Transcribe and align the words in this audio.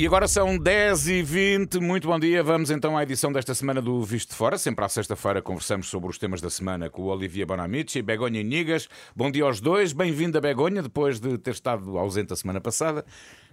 E 0.00 0.06
agora 0.06 0.26
são 0.26 0.56
10 0.56 1.08
e 1.08 1.22
20 1.22 1.78
muito 1.78 2.08
bom 2.08 2.18
dia. 2.18 2.42
Vamos 2.42 2.70
então 2.70 2.96
à 2.96 3.02
edição 3.02 3.30
desta 3.30 3.54
semana 3.54 3.82
do 3.82 4.02
Visto 4.02 4.30
de 4.30 4.34
Fora. 4.34 4.56
Sempre 4.56 4.82
à 4.82 4.88
sexta-feira 4.88 5.42
conversamos 5.42 5.90
sobre 5.90 6.08
os 6.08 6.16
temas 6.16 6.40
da 6.40 6.48
semana 6.48 6.88
com 6.88 7.02
o 7.02 7.08
Olivia 7.08 7.44
Bonamici 7.44 7.98
e 7.98 8.02
Begonha 8.02 8.42
Nigas. 8.42 8.88
Bom 9.14 9.30
dia 9.30 9.44
aos 9.44 9.60
dois, 9.60 9.92
bem-vinda 9.92 10.40
Begonha, 10.40 10.82
depois 10.82 11.20
de 11.20 11.36
ter 11.36 11.50
estado 11.50 11.98
ausente 11.98 12.32
a 12.32 12.36
semana 12.36 12.62
passada. 12.62 13.04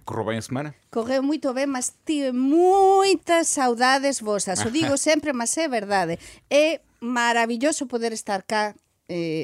Correu 0.06 0.24
bem 0.24 0.38
a 0.38 0.40
semana? 0.40 0.74
Correu 0.90 1.22
muito 1.22 1.52
bem, 1.52 1.66
mas 1.66 1.94
tive 2.06 2.32
muitas 2.32 3.48
saudades 3.48 4.18
vossas. 4.18 4.64
O 4.64 4.70
digo 4.70 4.96
sempre, 4.96 5.34
mas 5.34 5.54
é 5.58 5.68
verdade. 5.68 6.18
É 6.48 6.80
maravilhoso 6.98 7.86
poder 7.86 8.12
estar 8.12 8.42
cá 8.42 8.74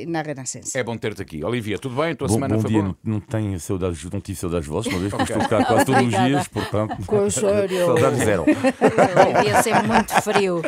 na 0.06 0.20
Renascença. 0.20 0.78
É 0.78 0.82
bom 0.82 0.96
ter-te 0.96 1.22
aqui. 1.22 1.42
Olivia, 1.42 1.78
tudo 1.78 1.96
bem? 1.96 2.12
A 2.12 2.16
tua 2.16 2.28
Bom, 2.28 2.34
semana 2.34 2.54
bom 2.56 2.60
foi 2.60 2.70
dia, 2.70 2.82
boa? 2.82 2.96
não, 3.02 3.14
não 3.14 3.20
tenho 3.20 3.58
saudades, 3.58 4.04
não 4.04 4.20
tive 4.20 4.38
saudades 4.38 4.68
vossas, 4.68 4.92
uma 4.92 5.00
vez 5.00 5.14
que 5.14 5.22
estou 5.22 5.48
cá 5.48 5.64
quase 5.64 5.84
todos 5.86 6.02
os 6.02 6.10
dias, 6.10 6.48
portanto. 6.48 6.96
Com 7.06 7.30
sério. 7.30 7.86
Saudades 7.86 8.18
zero. 8.18 8.44
Devia 9.36 9.62
ser 9.62 9.82
muito 9.82 10.12
frio. 10.22 10.62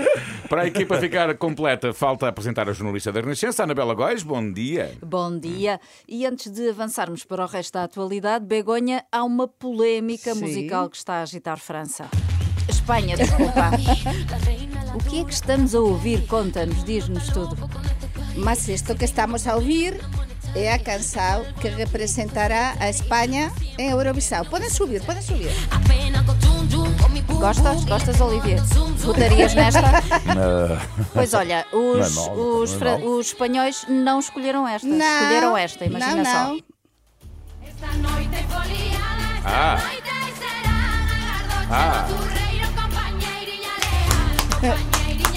Para 0.49 0.63
a 0.63 0.67
equipa 0.67 0.99
ficar 0.99 1.35
completa, 1.37 1.93
falta 1.93 2.29
apresentar 2.29 2.69
a 2.69 2.73
jornalista 2.73 3.13
da 3.13 3.21
Renascença, 3.21 3.65
Anabela 3.65 3.95
Góis. 3.95 4.23
Bom 4.23 4.51
dia. 4.51 4.93
Bom 5.05 5.39
dia. 5.39 5.79
E 6.09 6.25
antes 6.25 6.51
de 6.51 6.71
avançarmos 6.71 7.25
para 7.25 7.45
o 7.45 7.47
resto 7.47 7.75
da 7.75 7.85
atualidade, 7.85 8.47
Begonha, 8.47 9.05
há 9.13 9.23
uma 9.25 9.47
polémica 9.47 10.35
Sim. 10.35 10.41
musical 10.41 10.89
que 10.89 10.97
está 10.97 11.17
a 11.17 11.23
agitar 11.23 11.59
França. 11.59 12.09
Espanha, 12.69 13.17
desculpa. 13.17 13.71
o 14.95 14.99
que 15.11 15.21
é 15.21 15.25
que 15.25 15.33
estamos 15.33 15.75
a 15.75 15.81
ouvir? 15.81 16.27
Conta-nos, 16.27 16.83
diz-nos 16.83 17.29
tudo. 17.29 17.57
Mas 18.37 18.69
isto 18.69 18.95
que 18.95 19.05
estamos 19.05 19.47
a 19.47 19.55
ouvir 19.55 20.01
é 20.55 20.73
a 20.73 20.79
canção 20.79 21.45
que 21.61 21.69
representará 21.69 22.75
a 22.79 22.89
Espanha 22.89 23.53
em 23.79 23.91
Eurovisão. 23.91 24.45
Podem 24.45 24.71
subir, 24.71 25.03
podem 25.03 25.23
subir. 25.23 25.51
Gostas? 27.39 27.85
Gostas, 27.85 28.21
Olivia? 28.21 28.63
Votarias 28.99 29.55
nesta? 29.55 29.81
Pois 31.13 31.35
olha, 31.35 31.67
Não 31.73 31.99
é 31.99 32.01
os, 32.01 32.15
mau, 32.15 32.35
os, 32.37 32.73
não 32.81 32.89
é 32.89 32.97
os 32.97 33.27
espanhóis 33.27 33.85
não 33.89 34.19
escolheram 34.21 34.67
esta. 34.67 34.87
Não, 34.87 34.97
Escolheram 35.23 35.57
esta, 35.57 35.85
imagina 35.85 36.17
não, 36.17 36.25
só. 36.25 36.49
não. 36.49 36.61
Ah. 39.45 39.79
Ah. 41.71 42.07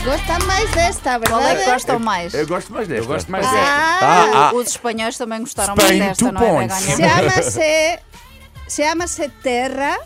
Gosta 0.04 0.40
mais 0.46 0.72
desta, 0.72 1.20
verdade? 1.20 1.30
Qual 1.30 1.44
é 1.44 1.56
que 1.56 1.66
gostam 1.66 2.00
mais? 2.00 2.34
Eu 2.34 2.48
gosto 2.48 2.72
mais 2.72 2.88
desta. 2.88 3.04
Eu 3.04 3.08
gosto 3.08 3.32
mais 3.32 3.46
ah, 3.46 3.52
desta. 3.52 4.06
Ah, 4.06 4.50
ah, 4.50 4.56
Os 4.56 4.68
espanhóis 4.70 5.18
também 5.18 5.40
gostaram 5.42 5.76
Spain 5.76 6.00
mais 6.00 6.18
desta, 6.18 6.32
não 6.32 6.42
points. 6.42 7.60
é? 7.60 8.00
Chama-se 8.70 9.24
chama 9.24 9.34
Terra, 9.44 9.98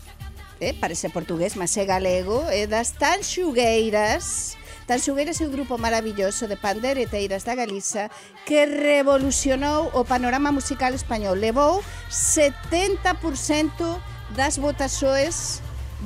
eh, 0.60 0.74
parece 0.74 1.10
português, 1.10 1.56
mas 1.56 1.78
é 1.78 1.86
galego, 1.86 2.44
é 2.50 2.66
das 2.66 2.92
Tanxugueiras. 2.92 4.58
Tanxugueiras 4.88 5.40
é 5.40 5.46
un 5.46 5.52
grupo 5.52 5.78
maravilloso 5.78 6.48
de 6.48 6.58
pandereteiras 6.58 7.44
da 7.44 7.56
Galiza 7.56 8.10
que 8.46 8.66
revolucionou 8.66 9.92
o 9.94 10.04
panorama 10.04 10.52
musical 10.52 10.94
español. 10.94 11.36
Levou 11.36 11.84
70% 12.10 14.02
das 14.36 14.58
votaxoes 14.58 15.62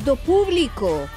do 0.06 0.16
público 0.18 1.10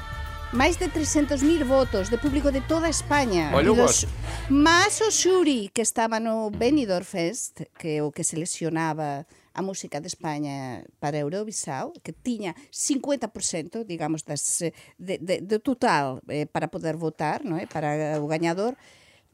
máis 0.50 0.82
de 0.82 0.90
300.000 0.90 1.62
votos 1.62 2.10
de 2.10 2.18
público 2.18 2.50
de 2.50 2.60
toda 2.60 2.90
España. 2.90 3.54
Dos, 3.62 4.06
más 4.50 4.98
o 4.98 5.10
xuri 5.14 5.70
que 5.70 5.82
estaba 5.82 6.18
no 6.18 6.50
Benidorm 6.50 7.06
Fest, 7.06 7.62
que 7.78 8.02
o 8.02 8.10
que 8.10 8.26
seleccionaba 8.26 9.30
a 9.54 9.62
música 9.62 10.02
de 10.02 10.10
España 10.10 10.82
para 10.98 11.22
Eurovisao, 11.22 11.94
que 12.02 12.10
tiña 12.10 12.58
50%, 12.74 13.86
digamos, 13.86 14.26
das, 14.26 14.58
de, 14.98 15.18
de, 15.22 15.38
de 15.38 15.58
total 15.62 16.18
eh, 16.26 16.46
para 16.50 16.66
poder 16.66 16.98
votar, 16.98 17.46
non 17.46 17.54
é? 17.54 17.70
para 17.70 18.18
o 18.18 18.26
gañador, 18.26 18.74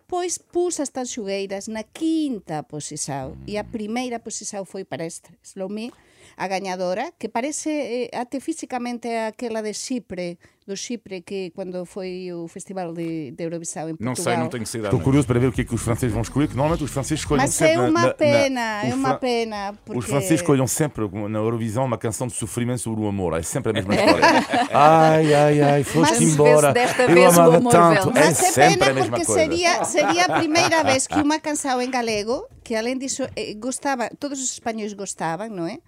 pois 0.05 0.37
pus 0.37 0.85
as 0.85 0.93
tanxugueiras 0.93 1.73
na 1.73 1.81
quinta 1.81 2.61
posición. 2.69 3.41
E 3.49 3.57
a 3.57 3.65
primeira 3.65 4.21
posición 4.21 4.69
foi 4.69 4.85
para 4.85 5.09
Estres 5.09 5.57
Lomé, 5.57 5.97
a 6.37 6.49
gañadora, 6.49 7.13
que 7.19 7.29
parece 7.29 8.09
eh, 8.13 8.17
até 8.17 8.41
físicamente 8.41 9.09
aquela 9.29 9.63
de 9.63 9.73
Chipre, 9.75 10.39
do 10.67 10.77
Chipre 10.77 11.23
que 11.23 11.51
quando 11.55 11.85
foi 11.87 12.33
o 12.33 12.49
festival 12.49 12.93
de, 12.93 13.31
de 13.31 13.45
Eurovisão 13.45 13.89
em 13.89 13.95
Portugal. 13.95 14.15
Não 14.17 14.17
sei, 14.17 14.37
não 14.37 14.49
tenho 14.49 14.67
sido. 14.67 14.85
Estou 14.85 14.99
curioso 15.01 15.27
para 15.27 15.39
ver 15.39 15.47
o 15.49 15.53
que 15.53 15.61
é 15.61 15.65
que 15.65 15.75
os 15.75 15.81
franceses 15.83 16.13
vão 16.13 16.23
escolher, 16.23 16.49
que 16.49 16.57
normalmente 16.57 16.83
os 16.85 16.91
franceses 16.91 17.21
escolhem 17.21 17.45
Mas 17.45 17.55
sempre. 17.55 17.75
é 17.75 17.77
na- 17.77 17.83
uma 17.89 18.01
na- 18.01 18.07
na- 18.09 18.15
pena, 18.15 18.83
é 18.85 18.89
os 18.89 18.95
uma 18.95 19.15
pena. 19.15 19.75
Porque... 19.85 19.99
Os 20.01 20.07
franceses 20.07 20.41
escolhem 20.41 20.67
sempre 20.67 21.05
na 21.29 21.39
Eurovisão 21.39 21.85
uma 21.85 21.97
canção 21.99 22.27
de 22.27 22.33
sofrimento 22.35 22.81
sobre 22.81 23.01
o 23.05 23.07
amor. 23.07 23.39
É 23.39 23.43
sempre 23.43 23.71
a 23.71 23.73
mesma 23.75 23.95
história. 23.95 24.25
Ai, 24.73 25.35
ai, 25.35 25.61
ai, 25.61 25.85
foste 25.85 26.15
Mas 26.15 26.21
embora. 26.33 26.75
Eu 26.99 27.15
vez 27.15 27.37
o 27.37 27.41
amava 27.41 27.57
amor 27.59 27.71
tanto. 27.73 28.11
É 28.11 28.13
Mas 28.25 28.41
é 28.41 28.51
sempre 28.53 28.79
pena 28.79 28.91
a 28.91 28.95
mesma 28.95 29.11
porque 29.19 29.25
coisa. 29.27 29.41
seria, 29.41 29.85
seria 29.85 30.25
a 30.25 30.39
primeira 30.39 30.83
vez 30.85 31.07
que 31.07 31.21
uma 31.21 31.39
canção 31.39 31.81
em 31.81 31.91
galego, 31.91 32.45
que 32.65 32.75
além 32.75 32.99
disso 32.99 33.23
eh, 33.37 33.55
gostava, 33.55 34.11
todos 34.19 34.43
os 34.43 34.51
espanhóis 34.51 34.93
gostavam, 34.93 35.49
não 35.49 35.67
é? 35.67 35.79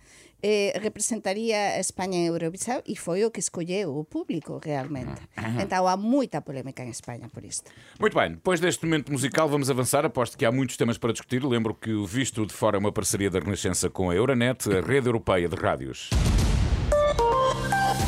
Eh, 0.40 0.78
representaria 0.80 1.56
a 1.56 1.80
Espanha 1.80 2.16
em 2.16 2.26
Eurovisão 2.26 2.80
e 2.86 2.94
foi 2.96 3.24
o 3.24 3.30
que 3.30 3.40
escolheu 3.40 3.96
o 3.98 4.04
público 4.04 4.60
realmente. 4.62 5.20
Então 5.60 5.88
há 5.88 5.96
muita 5.96 6.40
polêmica 6.40 6.84
em 6.84 6.90
Espanha 6.90 7.28
por 7.28 7.44
isto. 7.44 7.70
Muito 7.98 8.16
bem, 8.16 8.32
depois 8.32 8.60
deste 8.60 8.84
momento 8.84 9.10
musical 9.10 9.48
vamos 9.48 9.68
avançar. 9.68 10.04
Aposto 10.04 10.38
que 10.38 10.44
há 10.44 10.52
muitos 10.52 10.76
temas 10.76 10.96
para 10.96 11.12
discutir. 11.12 11.44
Lembro 11.44 11.74
que 11.74 11.92
o 11.92 12.06
Visto 12.06 12.46
de 12.46 12.52
Fora 12.52 12.76
é 12.76 12.80
uma 12.80 12.92
parceria 12.92 13.28
da 13.28 13.40
Renascença 13.40 13.90
com 13.90 14.10
a 14.10 14.14
Euronet, 14.14 14.68
a 14.70 14.80
rede 14.80 15.08
europeia 15.08 15.48
de 15.48 15.56
rádios. 15.56 16.10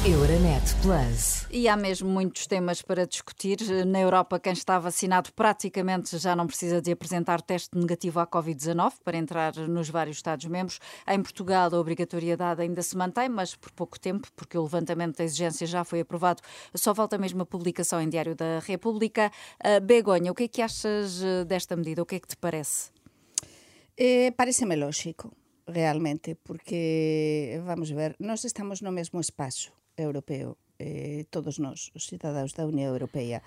Euronet 0.02 0.62
Plus. 0.80 1.46
E 1.50 1.68
há 1.68 1.76
mesmo 1.76 2.08
muitos 2.08 2.46
temas 2.46 2.80
para 2.80 3.06
discutir. 3.06 3.58
Na 3.86 4.00
Europa, 4.00 4.40
quem 4.40 4.54
está 4.54 4.78
vacinado 4.78 5.30
praticamente 5.34 6.16
já 6.16 6.34
não 6.34 6.46
precisa 6.46 6.80
de 6.80 6.90
apresentar 6.90 7.42
teste 7.42 7.76
negativo 7.76 8.18
à 8.18 8.26
Covid-19 8.26 8.94
para 9.04 9.18
entrar 9.18 9.54
nos 9.68 9.90
vários 9.90 10.16
Estados-membros. 10.16 10.80
Em 11.06 11.22
Portugal, 11.22 11.68
a 11.70 11.78
obrigatoriedade 11.78 12.62
ainda 12.62 12.80
se 12.80 12.96
mantém, 12.96 13.28
mas 13.28 13.54
por 13.54 13.70
pouco 13.72 14.00
tempo, 14.00 14.26
porque 14.34 14.56
o 14.56 14.62
levantamento 14.62 15.18
da 15.18 15.24
exigência 15.24 15.66
já 15.66 15.84
foi 15.84 16.00
aprovado. 16.00 16.40
Só 16.74 16.94
falta 16.94 17.18
mesmo 17.18 17.42
a 17.42 17.46
publicação 17.46 18.00
em 18.00 18.08
Diário 18.08 18.34
da 18.34 18.58
República. 18.60 19.30
Ah, 19.62 19.80
Begonha, 19.80 20.32
o 20.32 20.34
que 20.34 20.44
é 20.44 20.48
que 20.48 20.62
achas 20.62 21.22
eh, 21.22 21.44
desta 21.44 21.76
medida? 21.76 22.00
O 22.00 22.06
que 22.06 22.14
é 22.14 22.20
que 22.20 22.28
te 22.28 22.38
parece? 22.38 22.90
Eh, 23.98 24.30
pareceme 24.30 24.76
lógico, 24.76 25.30
realmente, 25.68 26.36
porque, 26.36 27.60
vamos 27.66 27.90
ver, 27.90 28.16
nós 28.18 28.42
estamos 28.44 28.80
no 28.80 28.90
mesmo 28.90 29.20
espaço 29.20 29.78
europeo 30.02 30.56
eh, 30.80 31.28
todos 31.28 31.60
nós, 31.60 31.92
os 31.94 32.08
cidadãos 32.08 32.56
da 32.56 32.64
Unión 32.64 32.88
Europea. 32.88 33.44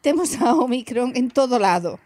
Temos 0.00 0.38
a 0.38 0.54
Omicron 0.54 1.12
en 1.18 1.34
todo 1.34 1.58
lado, 1.58 1.98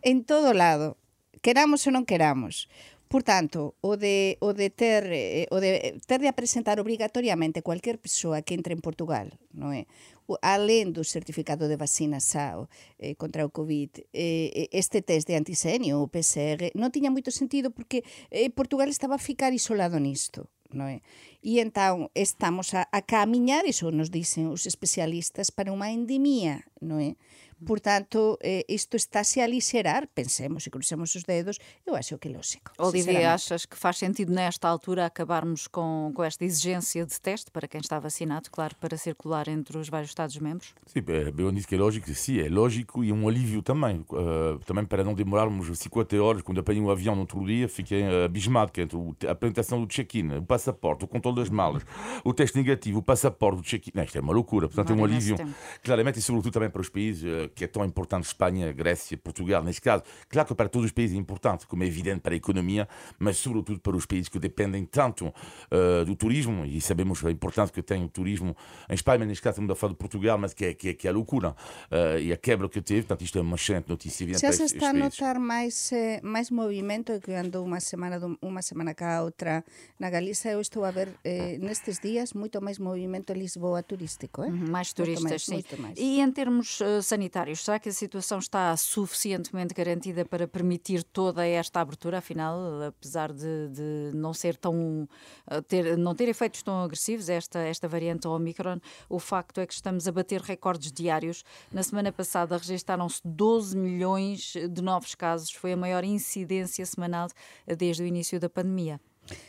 en 0.00 0.22
todo 0.22 0.54
lado, 0.54 0.96
queramos 1.42 1.84
ou 1.84 1.92
non 1.92 2.06
queramos. 2.06 2.70
Por 3.12 3.20
tanto, 3.20 3.76
o 3.84 4.00
de, 4.00 4.40
o 4.40 4.56
de 4.56 4.72
ter 4.72 5.04
eh, 5.12 5.44
o 5.52 5.60
de 5.60 6.00
ter 6.08 6.24
de 6.24 6.32
apresentar 6.32 6.80
obrigatoriamente 6.80 7.60
cualquier 7.60 8.00
persoa 8.00 8.40
que 8.40 8.56
entre 8.56 8.72
en 8.72 8.80
Portugal, 8.80 9.36
non 9.52 9.76
é? 9.76 9.84
O, 10.24 10.40
alén 10.40 10.96
do 10.96 11.04
certificado 11.04 11.68
de 11.68 11.76
vacina 11.76 12.24
SAO 12.24 12.72
eh, 12.96 13.12
contra 13.20 13.44
o 13.44 13.52
COVID, 13.52 14.08
eh, 14.16 14.70
este 14.72 15.04
test 15.04 15.28
de 15.28 15.36
antisenio, 15.36 16.00
o 16.00 16.08
PCR, 16.08 16.72
non 16.72 16.88
tiña 16.88 17.12
moito 17.12 17.28
sentido 17.28 17.68
porque 17.68 18.00
eh, 18.32 18.48
Portugal 18.48 18.88
estaba 18.88 19.18
a 19.18 19.20
ficar 19.20 19.52
isolado 19.52 20.00
nisto. 20.00 20.48
Non 20.72 20.88
é? 20.88 21.04
E 21.44 21.60
entón 21.60 22.08
estamos 22.16 22.72
a, 22.72 22.88
a 22.90 23.00
camiñar, 23.04 23.64
iso 23.68 23.92
nos 23.92 24.10
dicen 24.10 24.48
os 24.50 24.64
especialistas, 24.68 25.52
para 25.52 25.72
unha 25.72 25.92
endemia, 25.92 26.66
non 26.80 27.00
é? 27.00 27.16
Por 27.64 27.80
tanto, 27.80 28.38
eh, 28.42 28.64
isto 28.68 28.96
estáse 28.96 29.40
a 29.40 29.46
lixerar, 29.46 30.08
pensemos 30.14 30.66
e 30.66 30.70
crucemos 30.70 31.14
os 31.14 31.22
dedos, 31.22 31.58
eu 31.86 31.94
acho 31.94 32.18
que 32.18 32.28
é 32.28 32.32
lógico. 32.32 32.72
Olivia, 32.78 33.34
achas 33.34 33.64
que 33.64 33.76
faz 33.76 33.98
sentido 33.98 34.32
nesta 34.32 34.68
altura 34.68 35.06
acabarmos 35.06 35.66
com, 35.66 36.10
com 36.14 36.24
esta 36.24 36.44
exigência 36.44 37.06
de 37.06 37.20
teste 37.20 37.50
para 37.50 37.68
quem 37.68 37.80
está 37.80 37.98
vacinado, 37.98 38.50
claro, 38.50 38.74
para 38.76 38.96
circular 38.96 39.48
entre 39.48 39.78
os 39.78 39.88
vários 39.88 40.10
Estados-membros? 40.10 40.74
Sim, 40.86 41.02
é, 41.08 41.30
Beon 41.30 41.52
disse 41.52 41.66
que 41.66 41.74
é 41.74 41.78
lógico, 41.78 42.12
sim, 42.14 42.40
é 42.40 42.48
lógico 42.48 43.04
e 43.04 43.12
um 43.12 43.28
alívio 43.28 43.62
também. 43.62 44.04
Uh, 44.10 44.58
também 44.66 44.84
para 44.84 45.04
não 45.04 45.14
demorarmos 45.14 45.78
50 45.78 46.22
horas, 46.22 46.42
quando 46.42 46.60
apanhei 46.60 46.82
um 46.82 46.90
avião 46.90 47.14
no 47.14 47.22
outro 47.22 47.44
dia, 47.46 47.68
fiquei 47.68 48.02
uh, 48.02 48.24
abismado 48.24 48.72
que 48.72 48.80
entre 48.80 48.98
a 49.26 49.32
apresentação 49.32 49.80
do 49.80 49.86
check-in, 49.86 50.36
o 50.36 50.42
passaporte, 50.42 51.04
o 51.04 51.08
controle 51.08 51.38
das 51.38 51.48
malas, 51.48 51.82
o 52.24 52.34
teste 52.34 52.56
negativo, 52.56 52.98
o 52.98 53.02
passaporte, 53.02 53.60
o 53.60 53.62
check-in. 53.62 53.92
Não, 53.94 54.02
Isto 54.02 54.18
é 54.18 54.20
uma 54.20 54.32
loucura. 54.32 54.68
Portanto, 54.68 54.92
é 54.92 54.96
um 54.96 55.04
alívio. 55.04 55.36
Claramente, 55.82 56.18
e 56.18 56.22
sobretudo 56.22 56.52
também 56.52 56.70
para 56.70 56.80
os 56.80 56.88
países 56.88 57.22
que 57.54 57.64
é 57.64 57.66
tão 57.66 57.84
importante 57.84 58.24
Espanha, 58.24 58.72
Grécia, 58.72 59.16
Portugal, 59.16 59.62
neste 59.62 59.80
caso. 59.80 60.02
Claro 60.28 60.48
que 60.48 60.54
para 60.54 60.68
todos 60.68 60.86
os 60.86 60.92
países 60.92 61.16
é 61.16 61.18
importante, 61.18 61.66
como 61.66 61.82
é 61.82 61.86
evidente 61.86 62.20
para 62.20 62.34
a 62.34 62.36
economia, 62.36 62.88
mas 63.18 63.36
sobretudo 63.36 63.80
para 63.80 63.96
os 63.96 64.06
países 64.06 64.28
que 64.28 64.38
dependem 64.38 64.84
tanto 64.84 65.26
uh, 65.26 66.04
do 66.04 66.16
turismo, 66.16 66.64
e 66.64 66.80
sabemos 66.80 67.24
a 67.24 67.30
importância 67.30 67.72
que 67.72 67.82
tem 67.82 68.04
o 68.04 68.08
turismo 68.08 68.56
em 68.88 68.94
Espanha, 68.94 69.20
mas 69.20 69.28
neste 69.28 69.42
caso 69.42 69.54
estamos 69.54 69.70
a 69.70 69.74
falar 69.74 69.92
de 69.92 69.98
Portugal, 69.98 70.38
mas 70.38 70.54
que 70.54 70.64
é, 70.64 70.74
que 70.74 70.88
é, 70.90 70.94
que 70.94 71.06
é 71.06 71.10
a 71.10 71.12
loucura 71.12 71.50
uh, 71.50 72.18
e 72.18 72.32
a 72.32 72.36
quebra 72.36 72.68
que 72.68 72.80
teve, 72.80 73.02
portanto 73.02 73.22
isto 73.22 73.38
é 73.38 73.42
uma 73.42 73.56
excelente 73.56 73.88
notícia. 73.88 74.22
Já 74.38 74.52
se 74.52 74.64
está 74.64 74.90
a 74.90 74.92
notar 74.92 75.38
mais, 75.38 75.90
eh, 75.92 76.20
mais 76.22 76.50
movimento 76.50 77.18
que 77.20 77.32
ando 77.32 77.62
uma 77.62 77.80
semana, 77.80 78.20
uma 78.40 78.62
semana 78.62 78.94
cá 78.94 79.18
a 79.18 79.22
outra 79.22 79.64
na 79.98 80.10
Galiza, 80.10 80.50
eu 80.50 80.60
estou 80.60 80.84
a 80.84 80.90
ver 80.90 81.08
eh, 81.24 81.58
nestes 81.58 81.98
dias 81.98 82.32
muito 82.32 82.62
mais 82.62 82.78
movimento 82.78 83.32
em 83.32 83.38
Lisboa 83.38 83.82
turístico. 83.82 84.42
Eh? 84.42 84.48
Uhum, 84.48 84.70
mais 84.70 84.92
turistas, 84.92 85.30
mais, 85.30 85.42
sim. 85.44 85.62
Mais. 85.78 85.98
E 85.98 86.20
em 86.20 86.30
termos 86.30 86.80
uh, 86.80 87.02
sanitários, 87.02 87.41
será 87.56 87.78
que 87.78 87.88
a 87.88 87.92
situação 87.92 88.38
está 88.38 88.76
suficientemente 88.76 89.74
garantida 89.74 90.24
para 90.24 90.46
permitir 90.46 91.02
toda 91.02 91.46
esta 91.46 91.80
abertura? 91.80 92.18
Afinal, 92.18 92.82
apesar 92.82 93.32
de, 93.32 93.68
de 93.68 94.10
não 94.14 94.32
ser 94.32 94.56
tão 94.56 95.08
uh, 95.50 95.62
ter, 95.62 95.96
não 95.96 96.14
ter 96.14 96.28
efeitos 96.28 96.62
tão 96.62 96.82
agressivos 96.82 97.28
esta, 97.28 97.58
esta 97.60 97.88
variante 97.88 98.28
Omicron, 98.28 98.78
o 99.08 99.18
facto 99.18 99.60
é 99.60 99.66
que 99.66 99.74
estamos 99.74 100.06
a 100.06 100.12
bater 100.12 100.40
recordes 100.40 100.92
diários. 100.92 101.44
Na 101.70 101.82
semana 101.82 102.12
passada 102.12 102.56
registaram-se 102.56 103.20
12 103.24 103.76
milhões 103.76 104.52
de 104.52 104.82
novos 104.82 105.14
casos, 105.14 105.50
foi 105.50 105.72
a 105.72 105.76
maior 105.76 106.04
incidência 106.04 106.84
semanal 106.86 107.28
desde 107.66 108.02
o 108.02 108.06
início 108.06 108.38
da 108.38 108.48
pandemia. 108.48 109.00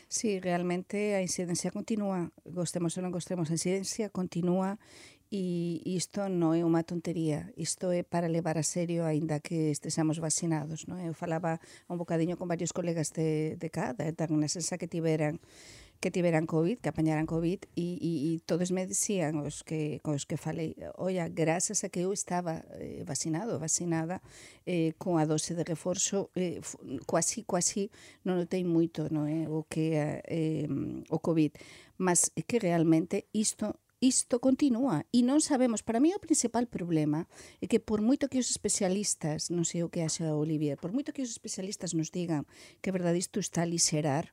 Sí, 0.07 0.39
realmente 0.39 0.95
a 1.15 1.21
incidencia 1.21 1.71
continúa, 1.71 2.31
gostemos 2.45 2.95
ou 2.97 3.01
non 3.01 3.09
gostemos, 3.09 3.49
a 3.49 3.57
incidencia 3.57 4.13
continúa 4.13 4.77
E 5.33 5.81
isto 5.89 6.29
non 6.29 6.53
é 6.53 6.61
unha 6.61 6.85
tontería, 6.85 7.49
isto 7.57 7.89
é 7.89 8.05
para 8.05 8.29
levar 8.29 8.61
a 8.61 8.65
serio 8.65 9.01
aínda 9.09 9.41
que 9.41 9.73
estesamos 9.73 10.21
vacinados. 10.21 10.85
Non? 10.85 11.01
Eu 11.01 11.17
falaba 11.17 11.57
un 11.89 11.97
bocadiño 11.97 12.37
con 12.37 12.45
varios 12.45 12.69
colegas 12.69 13.09
de, 13.17 13.57
de 13.57 13.69
cá, 13.73 13.97
da, 13.97 14.13
da 14.13 14.29
Renascença 14.29 14.77
que 14.77 14.85
tiveran 14.85 15.41
que 16.03 16.11
tiveran 16.11 16.45
COVID, 16.45 16.83
que 16.83 16.89
apañaran 16.89 17.25
COVID, 17.25 17.65
e, 17.79 17.97
e, 17.97 18.11
e 18.29 18.31
todos 18.45 18.75
me 18.75 18.85
dicían, 18.85 19.39
os 19.39 19.63
que, 19.63 20.03
os 20.03 20.27
que 20.27 20.35
falei, 20.35 20.75
oia, 20.99 21.31
grazas 21.31 21.81
a 21.81 21.89
que 21.89 22.03
eu 22.03 22.11
estaba 22.11 22.61
eh, 22.75 23.07
vacinado, 23.07 23.55
vacinada, 23.55 24.19
eh, 24.67 24.93
con 24.99 25.15
a 25.15 25.23
dose 25.23 25.55
de 25.55 25.63
reforzo, 25.63 26.27
eh, 26.35 26.59
quasi, 27.07 27.47
quasi, 27.47 27.87
non 28.27 28.35
notei 28.35 28.67
moito 28.67 29.07
no, 29.09 29.31
eh, 29.31 29.47
o 29.47 29.63
que 29.63 29.95
eh, 30.27 30.67
o 31.07 31.17
COVID, 31.23 31.55
mas 31.97 32.35
que 32.35 32.59
realmente 32.59 33.31
isto 33.31 33.79
isto 34.03 34.43
continúa 34.43 35.07
e 35.15 35.23
non 35.23 35.39
sabemos. 35.39 35.79
Para 35.79 36.03
mí 36.03 36.11
o 36.11 36.19
principal 36.19 36.67
problema 36.67 37.23
é 37.63 37.71
que 37.71 37.79
por 37.79 38.03
moito 38.03 38.27
que 38.27 38.35
os 38.35 38.51
especialistas, 38.51 39.47
non 39.47 39.63
sei 39.63 39.79
o 39.79 39.87
que 39.87 40.03
axa 40.03 40.35
Olivier, 40.35 40.75
por 40.75 40.91
moito 40.91 41.15
que 41.15 41.23
os 41.23 41.31
especialistas 41.31 41.95
nos 41.95 42.11
digan 42.11 42.43
que 42.83 42.91
verdade 42.91 43.23
isto 43.23 43.39
está 43.39 43.63
a 43.63 43.71
liserar, 43.71 44.27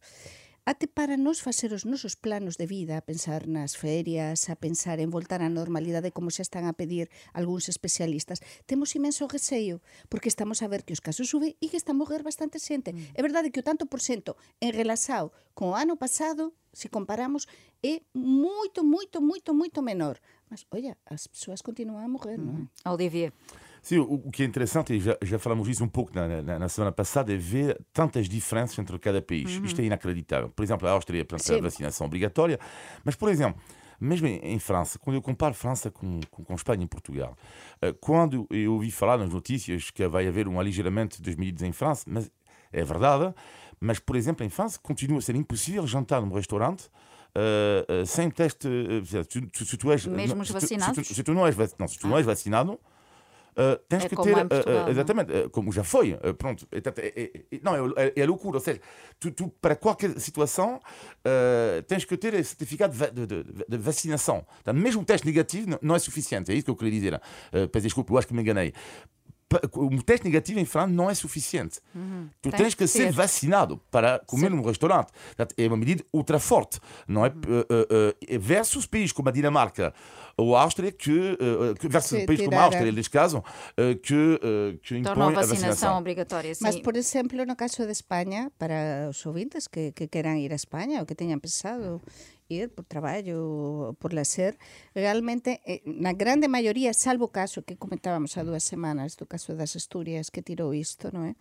Até 0.64 0.86
para 0.86 1.16
nos 1.16 1.40
facer 1.40 1.72
os 1.72 1.84
nosos 1.84 2.14
planos 2.14 2.56
de 2.56 2.66
vida, 2.66 2.96
a 2.96 3.02
pensar 3.02 3.48
nas 3.48 3.76
ferias, 3.76 4.48
a 4.50 4.56
pensar 4.56 5.00
en 5.00 5.08
voltar 5.08 5.40
á 5.40 5.48
normalidade 5.48 6.12
como 6.12 6.28
xa 6.28 6.44
están 6.44 6.68
a 6.68 6.76
pedir 6.76 7.08
algúns 7.32 7.72
especialistas, 7.72 8.44
temos 8.68 8.92
imenso 8.92 9.24
receio, 9.26 9.80
porque 10.12 10.28
estamos 10.28 10.60
a 10.60 10.68
ver 10.68 10.84
que 10.84 10.92
os 10.92 11.00
casos 11.00 11.32
sube 11.32 11.56
e 11.58 11.72
que 11.72 11.80
está 11.80 11.92
a 11.92 11.98
morrer 11.98 12.20
bastante 12.20 12.60
xente. 12.60 12.92
Mm. 12.92 13.16
É 13.16 13.20
verdade 13.24 13.48
que 13.48 13.60
o 13.60 13.66
tanto 13.66 13.88
por 13.88 14.04
cento 14.04 14.36
en 14.60 14.76
relaxado 14.76 15.32
o 15.60 15.76
ano 15.76 15.96
pasado, 15.96 16.54
se 16.72 16.88
comparamos, 16.88 17.46
é 17.82 18.00
moito, 18.14 18.82
moito, 18.82 19.20
moito, 19.20 19.52
moito 19.52 19.82
menor. 19.82 20.16
Mas, 20.48 20.64
olla, 20.70 20.96
as 21.04 21.28
persoas 21.28 21.60
continúan 21.60 22.00
a 22.00 22.08
morrer, 22.08 22.40
mm. 22.40 22.44
non 22.44 22.54
é? 22.56 22.88
Olivier. 22.88 23.36
Sim, 23.82 23.99
o, 23.99 24.15
o, 24.27 24.31
que 24.31 24.43
é 24.43 24.47
interessante, 24.47 24.93
e 24.93 25.00
já, 25.00 25.17
já 25.23 25.38
falamos 25.38 25.67
disso 25.67 25.82
um 25.82 25.88
pouco 25.88 26.12
na, 26.15 26.43
na, 26.43 26.59
na, 26.59 26.69
semana 26.69 26.93
passada, 26.93 27.32
é 27.32 27.37
ver 27.37 27.81
tantas 27.93 28.29
diferenças 28.29 28.79
entre 28.79 28.99
cada 28.99 29.23
país. 29.23 29.56
Uhum. 29.56 29.65
Isto 29.65 29.81
é 29.81 29.85
inacreditável. 29.85 30.50
Por 30.50 30.62
exemplo, 30.62 30.87
a 30.87 30.93
Áustria 30.93 31.25
para 31.25 31.37
a 31.37 31.61
vacinação 31.61 32.06
obrigatória, 32.06 32.59
mas, 33.05 33.15
por 33.17 33.31
exemplo, 33.31 33.61
mesmo 34.00 34.27
em, 34.27 34.38
em, 34.55 34.59
França, 34.59 34.99
quando 34.99 35.17
eu 35.17 35.23
comparo 35.23 35.55
França 35.55 35.91
com, 35.91 36.21
com, 36.31 36.44
com 36.44 36.55
Espanha 36.55 36.85
e 36.85 36.87
Portugal, 36.87 37.37
uh, 37.82 37.94
quando 38.00 38.47
eu 38.50 38.75
ouvi 38.75 38.91
falar 38.91 39.19
nas 39.19 39.31
notícias 39.31 39.91
que 39.91 40.06
vai 40.09 40.27
haver 40.27 40.49
um 40.49 40.59
aligeramento 40.59 41.23
das 41.23 41.37
medidas 41.37 41.62
em 41.62 41.73
França, 41.73 42.05
mas 42.06 42.31
é 42.73 42.85
verdade, 42.85 43.35
mas, 43.81 43.99
por 43.99 44.17
exemplo, 44.17 44.44
em 44.44 44.49
França, 44.49 44.79
continua 44.82 45.19
a 45.19 45.21
ser 45.23 45.35
impossível 45.35 45.87
jantar 45.87 46.21
num 46.21 46.32
restaurante 46.32 46.91
uh, 47.35 48.03
uh, 48.03 48.06
sem 48.06 48.31
teste. 48.31 48.69
Se, 49.05 49.65
se, 49.65 49.77
tu 49.77 49.91
és, 49.91 50.06
Mesmo 50.06 50.44
se, 50.44 50.53
vacinados? 50.53 51.06
Se, 51.06 51.15
se, 51.15 51.23
tu 51.23 51.32
não 51.32 51.47
és, 51.47 51.56
não, 51.79 51.88
se 51.88 51.99
tu 51.99 52.06
não 52.06 52.17
és 52.17 52.27
vacinado 52.27 52.79
Tens 53.88 54.05
é 54.05 54.08
que 54.08 54.17
ter. 54.17 54.37
Uh, 54.37 54.91
exatamente, 54.91 55.49
como 55.50 55.73
já 55.73 55.85
foi. 55.85 56.17
pronto. 56.38 56.67
Não, 57.62 57.93
é, 57.97 58.26
loucura. 58.26 58.56
Ou 58.56 58.62
seja, 58.62 58.81
tu, 59.19 59.31
tu 59.31 59.49
para 59.61 59.76
qualquer 59.76 60.19
situação, 60.19 60.81
tens 61.87 62.05
que 62.05 62.17
ter 62.17 62.43
certificado 62.44 62.97
de, 62.97 63.26
de, 63.26 63.26
de, 63.26 63.64
de 63.69 63.76
vacinação. 63.76 64.47
Então, 64.61 64.75
mesmo 64.75 65.02
o 65.02 65.05
teste 65.05 65.26
negativo 65.26 65.79
não 65.82 65.94
é 65.94 65.99
suficiente. 65.99 66.50
É 66.50 66.55
isso 66.55 66.64
que 66.64 66.70
eu 66.70 66.76
queria 66.76 66.93
dizer. 66.93 67.14
Uh, 67.14 67.69
peço 67.69 67.85
desculpa, 67.85 68.12
eu 68.12 68.19
acho 68.19 68.26
que 68.26 68.35
me 68.35 68.43
enganei 68.43 68.73
o 69.75 70.02
teste 70.02 70.26
negativo 70.26 70.61
em 70.61 70.64
França 70.64 70.88
não 70.88 71.11
é 71.11 71.14
suficiente. 71.14 71.81
Uhum. 71.94 72.29
Tu 72.41 72.50
tens, 72.50 72.61
tens 72.61 72.75
que 72.75 72.87
ser 72.87 73.12
vacinado 73.12 73.81
para 73.91 74.20
comer 74.20 74.50
Sim. 74.50 74.56
num 74.56 74.62
restaurante. 74.62 75.12
É 75.56 75.67
uma 75.67 75.76
medida 75.76 76.05
ultra 76.12 76.38
forte, 76.38 76.79
não 77.06 77.26
é? 77.26 77.29
Uhum. 77.29 77.61
Uh, 77.61 78.35
uh, 78.35 78.41
versus 78.41 78.87
países 78.87 79.12
como 79.12 79.29
a 79.29 79.32
Dinamarca 79.32 79.93
ou 80.37 80.56
a 80.56 80.62
Áustria, 80.62 80.93
que, 80.93 81.11
uh, 81.11 81.88
versus 81.88 82.20
Sim, 82.20 82.26
países 82.26 82.44
como 82.44 82.56
a 82.56 82.62
Áustria, 82.62 82.93
neste 82.93 83.11
caso, 83.11 83.43
que, 84.02 84.41
que 84.82 84.97
impõe 84.97 85.35
a 85.35 85.41
vacinação. 85.41 85.99
obrigatória. 85.99 86.55
Sim. 86.55 86.64
Mas, 86.64 86.79
por 86.81 86.96
exemplo, 86.96 87.44
no 87.44 87.56
caso 87.56 87.85
de 87.85 87.93
Espanha, 87.93 88.50
para 88.58 89.08
os 89.11 89.25
ouvintes 89.26 89.67
que, 89.67 89.93
que 89.93 90.06
queiram 90.06 90.37
ir 90.37 90.53
a 90.53 90.56
Espanha 90.56 91.00
ou 91.00 91.06
que 91.06 91.14
tenham 91.14 91.38
pensado 91.38 92.00
ir 92.50 92.75
por 92.75 92.85
traballo, 92.85 93.94
por 94.02 94.12
lazer, 94.12 94.58
realmente, 94.94 95.62
eh, 95.64 95.81
na 95.87 96.12
grande 96.12 96.50
maioría, 96.50 96.93
salvo 96.93 97.31
o 97.31 97.32
caso 97.32 97.62
que 97.62 97.79
comentábamos 97.79 98.35
há 98.37 98.43
dúas 98.43 98.67
semanas, 98.67 99.14
do 99.14 99.25
caso 99.25 99.55
das 99.55 99.79
Asturias 99.79 100.29
que 100.29 100.43
tirou 100.43 100.75
isto, 100.75 101.14
non 101.14 101.31
é? 101.31 101.38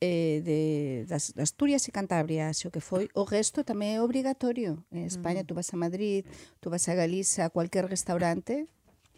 eh, 0.00 0.42
de, 0.44 0.60
das, 1.08 1.32
Asturias 1.36 1.88
e 1.88 1.92
Cantabria, 1.92 2.50
o 2.50 2.70
que 2.70 2.80
foi, 2.80 3.08
o 3.14 3.24
resto 3.24 3.64
tamén 3.64 3.96
é 3.96 4.00
obrigatorio. 4.04 4.84
En 4.92 5.06
España, 5.08 5.46
tú 5.46 5.56
vas 5.56 5.72
a 5.72 5.80
Madrid, 5.80 6.28
tú 6.60 6.68
vas 6.68 6.86
a 6.88 6.94
Galiza, 6.94 7.48
a 7.48 7.50
cualquier 7.50 7.88
restaurante, 7.88 8.68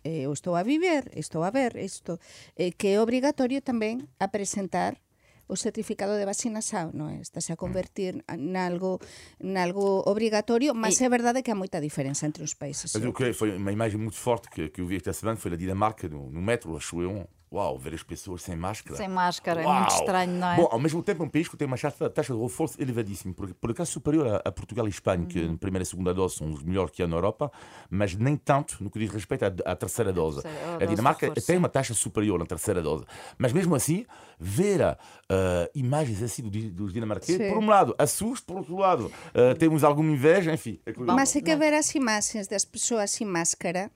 eh, 0.04 0.26
eu 0.26 0.32
estou 0.32 0.54
a 0.54 0.62
viver, 0.62 1.10
estou 1.18 1.42
a 1.42 1.50
ver 1.50 1.74
isto, 1.76 2.22
eh, 2.54 2.70
que 2.70 2.94
é 2.94 3.02
obrigatorio 3.02 3.58
tamén 3.58 4.06
a 4.22 4.30
presentar 4.30 5.02
o 5.48 5.54
certificado 5.54 6.18
de 6.18 6.26
vacinación, 6.26 6.90
non 6.94 7.10
é? 7.10 7.22
Estase 7.22 7.54
a 7.54 7.56
convertir 7.56 8.22
nalgo, 8.34 8.98
nalgo 9.38 10.02
obrigatorio, 10.06 10.74
mas 10.74 10.98
e... 10.98 11.06
é 11.06 11.08
verdade 11.08 11.42
que 11.42 11.50
há 11.50 11.56
moita 11.56 11.78
diferença 11.78 12.26
entre 12.26 12.42
os 12.42 12.54
países. 12.54 12.90
Mas 12.90 13.04
o 13.04 13.12
que 13.14 13.32
foi 13.32 13.54
uma 13.54 13.70
imagem 13.70 13.98
muito 13.98 14.18
forte 14.18 14.50
que, 14.50 14.68
que 14.68 14.80
eu 14.80 14.86
vi 14.86 14.96
esta 14.96 15.12
semana 15.12 15.38
foi 15.38 15.54
a 15.54 15.56
Dinamarca, 15.56 16.08
no, 16.08 16.30
no 16.30 16.42
metro, 16.42 16.76
acho 16.76 17.00
eu, 17.00 17.28
Uau, 17.52 17.78
ver 17.78 17.94
as 17.94 18.02
pessoas 18.02 18.42
sem 18.42 18.56
máscara. 18.56 18.96
Sem 18.96 19.08
máscara, 19.08 19.62
Uau. 19.62 19.72
é 19.72 19.78
muito 19.78 19.94
estranho, 19.94 20.32
não 20.32 20.50
é? 20.50 20.56
Bom, 20.56 20.68
ao 20.70 20.80
mesmo 20.80 21.00
tempo, 21.00 21.22
é 21.22 21.26
um 21.26 21.28
país 21.28 21.46
que 21.46 21.56
tem 21.56 21.66
uma 21.66 21.78
taxa, 21.78 22.10
taxa 22.10 22.34
de 22.34 22.40
reforço 22.40 22.80
elevadíssima, 22.82 23.32
por, 23.32 23.54
por 23.54 23.70
acaso 23.70 23.92
superior 23.92 24.26
a, 24.26 24.48
a 24.48 24.50
Portugal 24.50 24.86
e 24.86 24.90
Espanha, 24.90 25.20
uhum. 25.20 25.26
que 25.26 25.46
na 25.46 25.56
primeira 25.56 25.84
e 25.84 25.86
segunda 25.86 26.12
dose 26.12 26.36
são 26.36 26.52
os 26.52 26.62
melhores 26.64 26.90
que 26.90 27.02
há 27.02 27.06
na 27.06 27.16
Europa, 27.16 27.52
mas 27.88 28.16
nem 28.16 28.36
tanto 28.36 28.82
no 28.82 28.90
que 28.90 28.98
diz 28.98 29.10
respeito 29.10 29.44
à, 29.44 29.72
à 29.72 29.76
terceira 29.76 30.12
dose. 30.12 30.42
a, 30.44 30.82
a 30.82 30.86
Dinamarca 30.86 31.32
tem 31.40 31.56
uma 31.56 31.68
taxa 31.68 31.94
superior 31.94 32.38
na 32.38 32.46
terceira 32.46 32.82
dose, 32.82 33.04
mas 33.38 33.52
mesmo 33.52 33.76
assim, 33.76 34.04
ver 34.40 34.80
uh, 34.80 34.96
imagens 35.72 36.22
assim 36.22 36.42
dos 36.42 36.92
dinamarqueses, 36.92 37.48
por 37.48 37.58
um 37.58 37.68
lado, 37.68 37.94
assusta, 37.96 38.44
por 38.44 38.58
outro 38.58 38.76
lado, 38.76 39.06
uh, 39.06 39.54
temos 39.56 39.84
alguma 39.84 40.10
inveja, 40.10 40.52
enfim. 40.52 40.80
É 40.84 40.92
mas 40.96 41.34
é 41.36 41.40
que 41.40 41.54
ver 41.54 41.74
as 41.74 41.94
imagens 41.94 42.48
das 42.48 42.64
pessoas 42.64 43.12
sem 43.12 43.26
máscara 43.26 43.90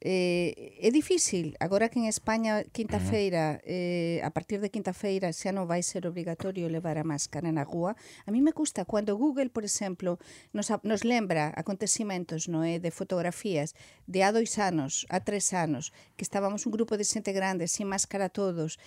Eh, 0.00 0.78
é 0.78 0.90
difícil, 0.94 1.58
agora 1.58 1.90
que 1.90 1.98
en 1.98 2.06
España 2.06 2.62
quinta 2.70 3.02
feira, 3.02 3.58
eh, 3.66 4.22
a 4.22 4.30
partir 4.30 4.62
de 4.62 4.70
quinta 4.70 4.94
feira 4.94 5.34
xa 5.34 5.50
non 5.50 5.66
vai 5.66 5.82
ser 5.82 6.06
obrigatorio 6.06 6.70
levar 6.70 7.02
a 7.02 7.08
máscara 7.08 7.50
na 7.50 7.66
rúa. 7.66 7.98
A 8.22 8.30
mí 8.30 8.38
me 8.38 8.54
custa 8.54 8.86
cando 8.86 9.18
Google, 9.18 9.50
por 9.50 9.66
exemplo 9.66 10.22
nos, 10.54 10.70
nos 10.86 11.02
lembra 11.02 11.50
acontecimentos 11.58 12.46
no 12.46 12.62
é 12.62 12.78
de 12.78 12.94
fotografías 12.94 13.74
de 14.06 14.22
há 14.22 14.30
dois 14.30 14.54
anos, 14.62 15.02
há 15.10 15.18
tres 15.18 15.50
anos 15.50 15.90
que 16.14 16.22
estábamos 16.22 16.62
un 16.62 16.70
grupo 16.70 16.94
de 16.94 17.02
xente 17.02 17.34
grande 17.34 17.66
sin 17.66 17.90
máscara 17.90 18.30
todos 18.30 18.78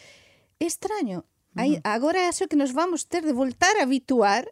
é 0.63 0.65
extraño 0.65 1.27
Aí, 1.51 1.83
agora 1.83 2.29
acho 2.29 2.47
que 2.47 2.55
nos 2.55 2.71
vamos 2.71 3.03
ter 3.11 3.27
de 3.27 3.33
voltar 3.33 3.75
a 3.75 3.83
habituar 3.83 4.47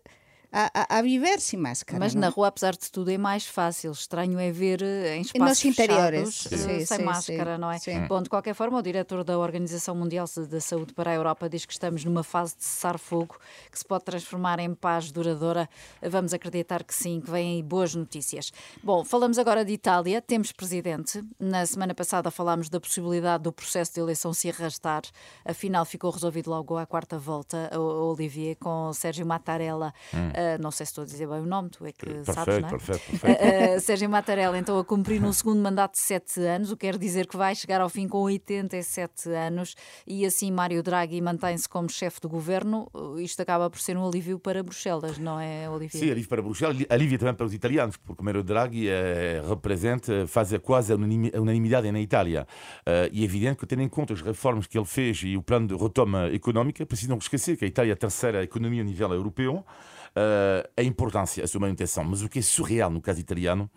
a, 0.51 0.97
a, 0.97 1.01
viver 1.01 1.39
sem 1.39 1.59
máscara. 1.59 1.99
Mas 1.99 2.15
não? 2.15 2.21
na 2.21 2.29
rua, 2.29 2.47
apesar 2.47 2.73
de 2.73 2.89
tudo, 2.91 3.11
é 3.11 3.17
mais 3.17 3.45
fácil. 3.45 3.91
Estranho 3.91 4.39
é 4.39 4.51
ver 4.51 4.81
eh, 4.81 5.17
em 5.17 5.21
espaços 5.21 5.63
Nos 5.63 5.65
interiores, 5.65 6.43
fechados, 6.43 6.63
sim, 6.63 6.85
sem 6.85 6.97
sim, 6.97 7.03
máscara, 7.03 7.55
sim, 7.55 7.61
não 7.61 7.71
é? 7.71 7.77
sim. 7.77 8.07
Bom, 8.07 8.21
de 8.21 8.29
qualquer 8.29 8.55
forma, 8.55 8.79
o 8.79 8.81
diretor 8.81 9.23
da 9.23 9.37
Organização 9.37 9.93
Mundial 9.93 10.25
da 10.49 10.59
Saúde 10.59 10.93
para 10.93 11.11
a 11.11 11.13
Europa 11.13 11.47
diz 11.47 11.65
que 11.65 11.73
estamos 11.73 12.03
numa 12.03 12.23
fase 12.23 12.55
de 12.57 12.63
cessar-fogo 12.63 13.37
que 13.71 13.77
se 13.77 13.85
pode 13.85 14.03
transformar 14.05 14.59
em 14.59 14.73
paz 14.73 15.11
duradoura. 15.11 15.69
Vamos 16.01 16.33
acreditar 16.33 16.83
que 16.83 16.95
sim, 16.95 17.21
que 17.21 17.29
vêm 17.29 17.57
aí 17.57 17.63
boas 17.63 17.93
notícias. 17.93 18.51
Bom, 18.83 19.05
falamos 19.05 19.37
agora 19.37 19.63
de 19.63 19.73
Itália. 19.73 20.19
Temos 20.19 20.51
presidente. 20.51 21.23
Na 21.39 21.63
semana 21.65 21.93
passada 21.93 22.31
falámos 22.31 22.69
da 22.69 22.79
possibilidade 22.79 23.43
do 23.43 23.51
processo 23.51 23.93
de 23.93 23.99
eleição 23.99 24.33
se 24.33 24.49
arrastar. 24.49 25.03
Afinal, 25.45 25.85
ficou 25.85 26.09
resolvido 26.09 26.49
logo 26.49 26.75
à 26.75 26.87
quarta 26.87 27.19
volta, 27.19 27.69
o 27.77 28.13
Olivier, 28.13 28.55
com 28.55 28.91
Sérgio 28.93 29.27
Mattarella. 29.27 29.93
Hum. 30.11 30.38
Uh, 30.39 30.61
não 30.61 30.71
sei 30.71 30.85
se 30.85 30.91
estou 30.91 31.03
a 31.03 31.05
dizer 31.05 31.27
bem 31.27 31.39
o 31.39 31.45
nome, 31.45 31.69
tu 31.69 31.85
é 31.85 31.91
que 31.91 32.05
Perfeito, 32.05 32.33
sabes, 32.33 32.59
não 32.59 32.67
é? 32.67 32.71
perfeito, 32.71 33.01
perfeito. 33.19 33.77
Uh, 33.77 33.79
Sérgio 33.79 34.09
Mattarella, 34.09 34.57
então, 34.57 34.77
a 34.77 34.85
cumprir 34.85 35.23
um 35.23 35.33
segundo 35.33 35.61
mandato 35.61 35.93
de 35.93 35.99
sete 35.99 36.41
anos, 36.41 36.71
o 36.71 36.77
que 36.77 36.89
quer 36.89 36.97
dizer 36.97 37.27
que 37.27 37.37
vai 37.37 37.53
chegar 37.53 37.81
ao 37.81 37.89
fim 37.89 38.07
com 38.07 38.19
87 38.19 39.29
anos 39.29 39.75
e 40.07 40.25
assim 40.25 40.51
Mário 40.51 40.81
Draghi 40.81 41.21
mantém-se 41.21 41.67
como 41.67 41.89
chefe 41.89 42.19
do 42.21 42.29
governo. 42.29 42.89
Isto 43.19 43.41
acaba 43.41 43.69
por 43.69 43.79
ser 43.79 43.95
um 43.97 44.07
alívio 44.07 44.39
para 44.39 44.63
Bruxelas, 44.63 45.17
não 45.17 45.39
é, 45.39 45.69
Olivier? 45.69 46.03
Sim, 46.03 46.11
alívio 46.11 46.29
para 46.29 46.41
Bruxelas, 46.41 46.77
alívio 46.89 47.19
também 47.19 47.33
para 47.35 47.45
os 47.45 47.53
italianos, 47.53 47.97
porque 47.97 48.23
Mário 48.23 48.43
Draghi 48.43 48.87
eh, 48.89 49.41
representa, 49.47 50.25
faz 50.25 50.51
quase 50.63 50.93
a 50.93 50.95
unanimidade 50.95 51.91
na 51.91 51.99
Itália. 51.99 52.47
Uh, 52.81 53.09
e 53.11 53.21
é 53.21 53.23
evidente 53.23 53.57
que, 53.57 53.67
tendo 53.67 53.81
em 53.81 53.89
conta 53.89 54.13
as 54.13 54.21
reformas 54.21 54.65
que 54.67 54.77
ele 54.77 54.85
fez 54.85 55.21
e 55.23 55.37
o 55.37 55.43
plano 55.43 55.67
de 55.67 55.75
retoma 55.75 56.27
económica, 56.27 56.85
precisam 56.85 57.17
esquecer 57.17 57.57
que 57.57 57.65
a 57.65 57.67
Itália 57.67 57.91
é 57.91 57.93
a 57.93 57.97
terceira 57.97 58.43
economia 58.43 58.81
a 58.81 58.85
nível 58.85 59.13
europeu, 59.13 59.65
a 60.75 60.83
importância, 60.83 61.43
a 61.43 61.47
sua 61.47 61.61
manutenção. 61.61 62.03
Mas 62.03 62.21
o 62.21 62.29
que 62.29 62.39
é 62.39 62.41
surreal 62.41 62.89
no 62.89 63.01
caso 63.01 63.19
italiano 63.19 63.69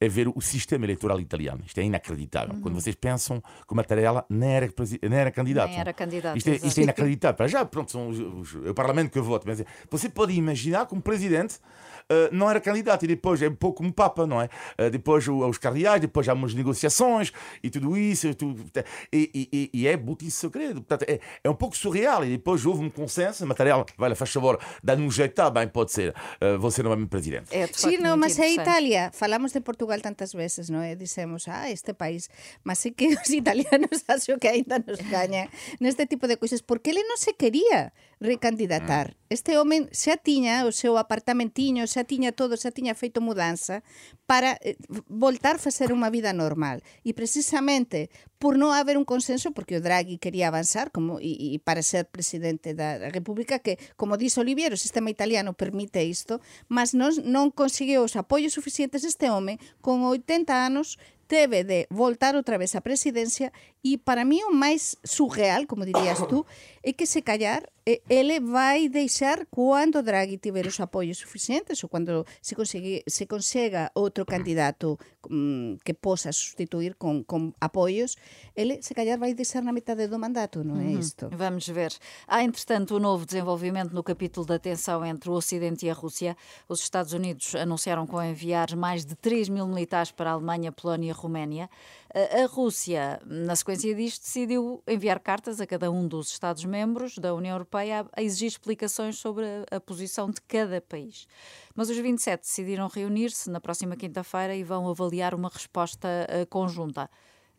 é 0.00 0.08
ver 0.08 0.28
o 0.28 0.40
sistema 0.40 0.86
eleitoral 0.86 1.20
italiano. 1.20 1.62
Isto 1.66 1.78
é 1.78 1.84
inacreditável. 1.84 2.54
Uhum. 2.54 2.60
Quando 2.62 2.80
vocês 2.80 2.96
pensam 2.96 3.40
que 3.40 3.72
o 3.72 3.76
Mattarella 3.76 4.24
nem 4.30 4.50
era, 4.50 4.72
não 5.02 5.16
era 5.16 5.30
candidato. 5.30 5.68
Nem 5.68 5.80
era 5.80 5.92
candidato. 5.92 6.38
Isto 6.38 6.48
é, 6.48 6.54
isto 6.54 6.78
é 6.78 6.82
inacreditável. 6.84 7.36
Para 7.36 7.46
já, 7.46 7.64
pronto, 7.64 7.92
são 7.92 8.08
os, 8.08 8.18
os, 8.18 8.66
é 8.66 8.70
o 8.70 8.74
Parlamento 8.74 9.12
que 9.12 9.20
vota. 9.20 9.44
Mas 9.46 9.62
você 9.90 10.08
pode 10.08 10.32
imaginar 10.32 10.86
que 10.86 10.94
um 10.94 11.00
presidente 11.00 11.56
uh, 11.56 12.32
não 12.32 12.48
era 12.48 12.60
candidato 12.60 13.04
e 13.04 13.08
depois 13.08 13.42
é 13.42 13.48
um 13.48 13.54
pouco 13.54 13.78
como 13.78 13.92
Papa, 13.92 14.26
não 14.26 14.40
é? 14.40 14.48
Uh, 14.78 14.90
depois 14.90 15.28
os 15.28 15.58
cardeais, 15.58 16.00
depois 16.00 16.26
há 16.28 16.32
umas 16.32 16.54
negociações 16.54 17.30
e 17.62 17.68
tudo 17.68 17.94
isso. 17.96 18.26
E, 18.26 18.34
tudo, 18.34 18.64
e, 19.12 19.48
e, 19.52 19.70
e 19.74 19.86
é 19.86 19.96
botice 19.98 20.38
segredo. 20.38 20.80
Portanto, 20.80 21.04
é, 21.10 21.20
é 21.44 21.50
um 21.50 21.54
pouco 21.54 21.76
surreal. 21.76 22.24
E 22.24 22.30
depois 22.30 22.64
houve 22.64 22.82
um 22.82 22.88
consenso. 22.88 23.46
Mattarella, 23.46 23.84
vai, 23.98 24.14
faz 24.14 24.32
favor, 24.32 24.58
dá-nos 24.82 25.04
um 25.04 25.10
jeito, 25.10 25.34
tá 25.34 25.50
bem, 25.50 25.68
pode 25.68 25.92
ser. 25.92 26.14
Uh, 26.40 26.58
você 26.58 26.82
não 26.82 26.90
é 26.92 26.96
meu 26.96 27.06
presidente. 27.06 27.54
É, 27.54 27.66
Sim, 27.66 27.98
não, 27.98 28.16
mas 28.16 28.38
é 28.38 28.50
Itália. 28.50 29.10
Falamos 29.12 29.52
de 29.52 29.60
Portugal 29.60 29.89
tantas 29.98 30.30
veces, 30.38 30.70
non 30.70 30.86
é? 30.86 30.94
Dicemos, 30.94 31.50
ah, 31.50 31.66
este 31.66 31.90
país, 31.90 32.30
mas 32.62 32.78
é 32.86 32.94
que 32.94 33.10
os 33.18 33.26
italianos 33.34 34.06
acho 34.06 34.38
que 34.38 34.46
ainda 34.46 34.78
nos 34.78 35.02
gañan 35.10 35.50
neste 35.82 36.06
tipo 36.06 36.30
de 36.30 36.38
cousas, 36.38 36.62
porque 36.62 36.94
ele 36.94 37.02
non 37.02 37.18
se 37.18 37.34
quería 37.34 37.90
recandidatar. 38.20 39.16
Este 39.30 39.56
home 39.56 39.88
xa 39.96 40.20
tiña 40.20 40.68
o 40.68 40.72
seu 40.76 41.00
apartamentiño, 41.00 41.88
xa 41.88 42.04
tiña 42.04 42.36
todo, 42.36 42.52
xa 42.60 42.68
tiña 42.68 42.92
feito 42.92 43.24
mudanza 43.24 43.80
para 44.28 44.60
eh, 44.60 44.76
voltar 45.08 45.56
a 45.56 45.64
facer 45.64 45.88
unha 45.88 46.12
vida 46.12 46.36
normal. 46.36 46.84
E 47.00 47.16
precisamente 47.16 48.12
por 48.36 48.60
non 48.60 48.76
haber 48.76 49.00
un 49.00 49.08
consenso, 49.08 49.56
porque 49.56 49.80
o 49.80 49.84
Draghi 49.84 50.20
quería 50.20 50.52
avanzar 50.52 50.92
como 50.92 51.16
e, 51.16 51.56
e 51.56 51.58
para 51.64 51.80
ser 51.80 52.12
presidente 52.12 52.76
da 52.76 53.08
República, 53.08 53.64
que, 53.64 53.80
como 53.96 54.20
dice 54.20 54.44
Olivier, 54.44 54.76
o 54.76 54.80
sistema 54.80 55.08
italiano 55.08 55.56
permite 55.56 56.04
isto, 56.04 56.44
mas 56.68 56.92
non, 56.92 57.16
non 57.24 57.48
conseguiu 57.48 58.04
os 58.04 58.20
apoios 58.20 58.52
suficientes 58.52 59.08
este 59.08 59.32
home 59.32 59.56
con 59.80 60.04
80 60.04 60.52
anos 60.52 61.00
teve 61.30 61.62
de 61.62 61.86
voltar 61.88 62.34
outra 62.34 62.58
vez 62.58 62.74
á 62.74 62.82
presidencia 62.82 63.54
e 63.86 63.94
para 63.96 64.26
mí 64.26 64.42
o 64.42 64.50
máis 64.50 64.98
surreal, 65.06 65.62
como 65.70 65.86
dirías 65.86 66.18
tú, 66.26 66.42
é 66.82 66.90
que 66.90 67.06
se 67.06 67.22
callar 67.22 67.62
ele 68.08 68.40
vai 68.40 68.88
deixar 68.88 69.46
cando 69.46 70.02
Draghi 70.02 70.38
tiver 70.38 70.66
os 70.66 70.78
apoios 70.80 71.18
suficientes 71.18 71.82
ou 71.82 71.88
cando 71.88 72.24
se, 72.42 72.54
consigue, 72.54 73.02
se 73.06 73.26
consega 73.26 73.90
outro 73.94 74.24
candidato 74.24 74.98
um, 75.30 75.78
que 75.84 75.94
possa 75.94 76.32
substituir 76.32 76.94
con, 76.96 77.24
con 77.24 77.54
apoios, 77.60 78.16
ele 78.54 78.82
se 78.82 78.94
calhar 78.94 79.18
vai 79.18 79.34
deixar 79.34 79.62
na 79.62 79.72
metade 79.72 80.06
do 80.08 80.18
mandato, 80.18 80.62
não 80.62 80.80
é 80.80 80.92
isto? 80.92 81.28
Vamos 81.32 81.66
ver. 81.68 81.92
Há, 82.26 82.42
entretanto, 82.42 82.96
um 82.96 83.00
novo 83.00 83.26
desenvolvimento 83.26 83.92
no 83.92 84.02
capítulo 84.02 84.46
da 84.46 84.58
tensão 84.58 85.04
entre 85.04 85.30
o 85.30 85.32
Ocidente 85.32 85.86
e 85.86 85.90
a 85.90 85.94
Rússia. 85.94 86.36
Os 86.68 86.80
Estados 86.80 87.12
Unidos 87.12 87.54
anunciaram 87.54 88.06
vão 88.06 88.24
enviar 88.24 88.74
mais 88.76 89.04
de 89.04 89.14
3 89.14 89.48
mil 89.48 89.66
militares 89.66 90.10
para 90.12 90.30
a 90.30 90.32
Alemanha, 90.34 90.72
Polónia 90.72 91.10
e 91.10 91.12
Roménia. 91.20 91.68
A 92.12 92.46
Rússia, 92.46 93.20
na 93.24 93.54
sequência 93.54 93.94
disto, 93.94 94.22
decidiu 94.22 94.82
enviar 94.86 95.20
cartas 95.20 95.60
a 95.60 95.66
cada 95.66 95.90
um 95.90 96.08
dos 96.08 96.32
Estados-membros 96.32 97.18
da 97.18 97.34
União 97.34 97.54
Europeia 97.54 98.06
a 98.12 98.22
exigir 98.22 98.48
explicações 98.48 99.18
sobre 99.18 99.44
a, 99.70 99.80
posição 99.80 100.30
de 100.30 100.40
cada 100.42 100.80
país. 100.80 101.26
Mas 101.74 101.88
os 101.90 101.96
27 101.96 102.40
decidiram 102.40 102.88
reunir-se 102.88 103.50
na 103.50 103.60
próxima 103.60 103.96
quinta-feira 103.96 104.54
e 104.54 104.64
vão 104.64 104.88
avaliar 104.88 105.34
uma 105.34 105.48
resposta 105.48 106.08
uh, 106.08 106.46
conjunta. 106.46 107.08